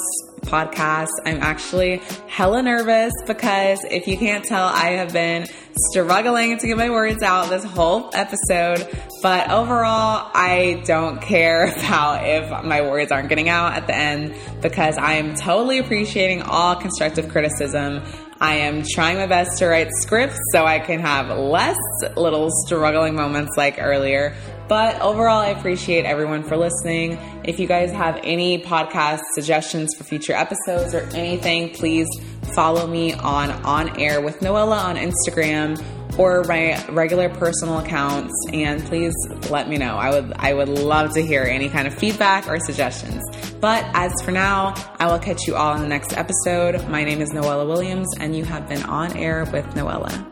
podcast. 0.42 1.08
I'm 1.24 1.40
actually 1.40 2.02
hella 2.28 2.62
nervous 2.62 3.12
because 3.26 3.82
if 3.90 4.06
you 4.06 4.16
can't 4.16 4.44
tell, 4.44 4.66
I 4.66 4.92
have 4.92 5.12
been 5.12 5.46
struggling 5.90 6.58
to 6.58 6.66
get 6.66 6.76
my 6.76 6.90
words 6.90 7.22
out 7.22 7.48
this 7.48 7.64
whole 7.64 8.10
episode. 8.14 8.86
But 9.22 9.50
overall, 9.50 10.30
I 10.34 10.82
don't 10.84 11.20
care 11.20 11.64
about 11.78 12.26
if 12.26 12.64
my 12.64 12.82
words 12.82 13.12
aren't 13.12 13.28
getting 13.28 13.48
out 13.48 13.74
at 13.74 13.86
the 13.86 13.96
end 13.96 14.34
because 14.60 14.98
I 14.98 15.14
am 15.14 15.34
totally 15.34 15.78
appreciating 15.78 16.42
all 16.42 16.76
constructive 16.76 17.28
criticism. 17.28 18.02
I 18.40 18.56
am 18.56 18.82
trying 18.84 19.18
my 19.18 19.26
best 19.26 19.58
to 19.58 19.68
write 19.68 19.88
scripts 20.00 20.36
so 20.52 20.66
I 20.66 20.80
can 20.80 20.98
have 20.98 21.28
less 21.38 21.78
little 22.16 22.50
struggling 22.66 23.14
moments 23.14 23.52
like 23.56 23.76
earlier. 23.78 24.34
But 24.68 25.00
overall, 25.00 25.40
I 25.40 25.48
appreciate 25.48 26.04
everyone 26.04 26.42
for 26.42 26.56
listening. 26.56 27.18
If 27.44 27.58
you 27.58 27.66
guys 27.66 27.90
have 27.92 28.18
any 28.22 28.62
podcast 28.62 29.20
suggestions 29.34 29.94
for 29.94 30.04
future 30.04 30.32
episodes 30.32 30.94
or 30.94 31.02
anything, 31.14 31.70
please 31.70 32.06
follow 32.54 32.86
me 32.86 33.14
on 33.14 33.50
On 33.50 34.00
Air 34.00 34.20
with 34.20 34.40
Noella 34.40 34.78
on 34.78 34.96
Instagram 34.96 35.82
or 36.18 36.44
my 36.44 36.84
regular 36.88 37.28
personal 37.28 37.78
accounts 37.78 38.32
and 38.52 38.84
please 38.84 39.14
let 39.50 39.68
me 39.68 39.78
know. 39.78 39.96
I 39.96 40.10
would 40.10 40.32
I 40.36 40.54
would 40.54 40.68
love 40.68 41.14
to 41.14 41.22
hear 41.22 41.42
any 41.42 41.68
kind 41.68 41.86
of 41.86 41.94
feedback 41.94 42.48
or 42.48 42.58
suggestions. 42.60 43.22
But 43.60 43.84
as 43.94 44.12
for 44.22 44.30
now, 44.30 44.74
I 44.98 45.10
will 45.10 45.18
catch 45.18 45.46
you 45.46 45.56
all 45.56 45.74
in 45.74 45.82
the 45.82 45.88
next 45.88 46.16
episode. 46.16 46.86
My 46.88 47.04
name 47.04 47.20
is 47.20 47.30
Noella 47.30 47.66
Williams 47.66 48.08
and 48.18 48.36
you 48.36 48.44
have 48.44 48.68
been 48.68 48.82
on 48.84 49.16
air 49.16 49.44
with 49.52 49.64
Noella. 49.74 50.31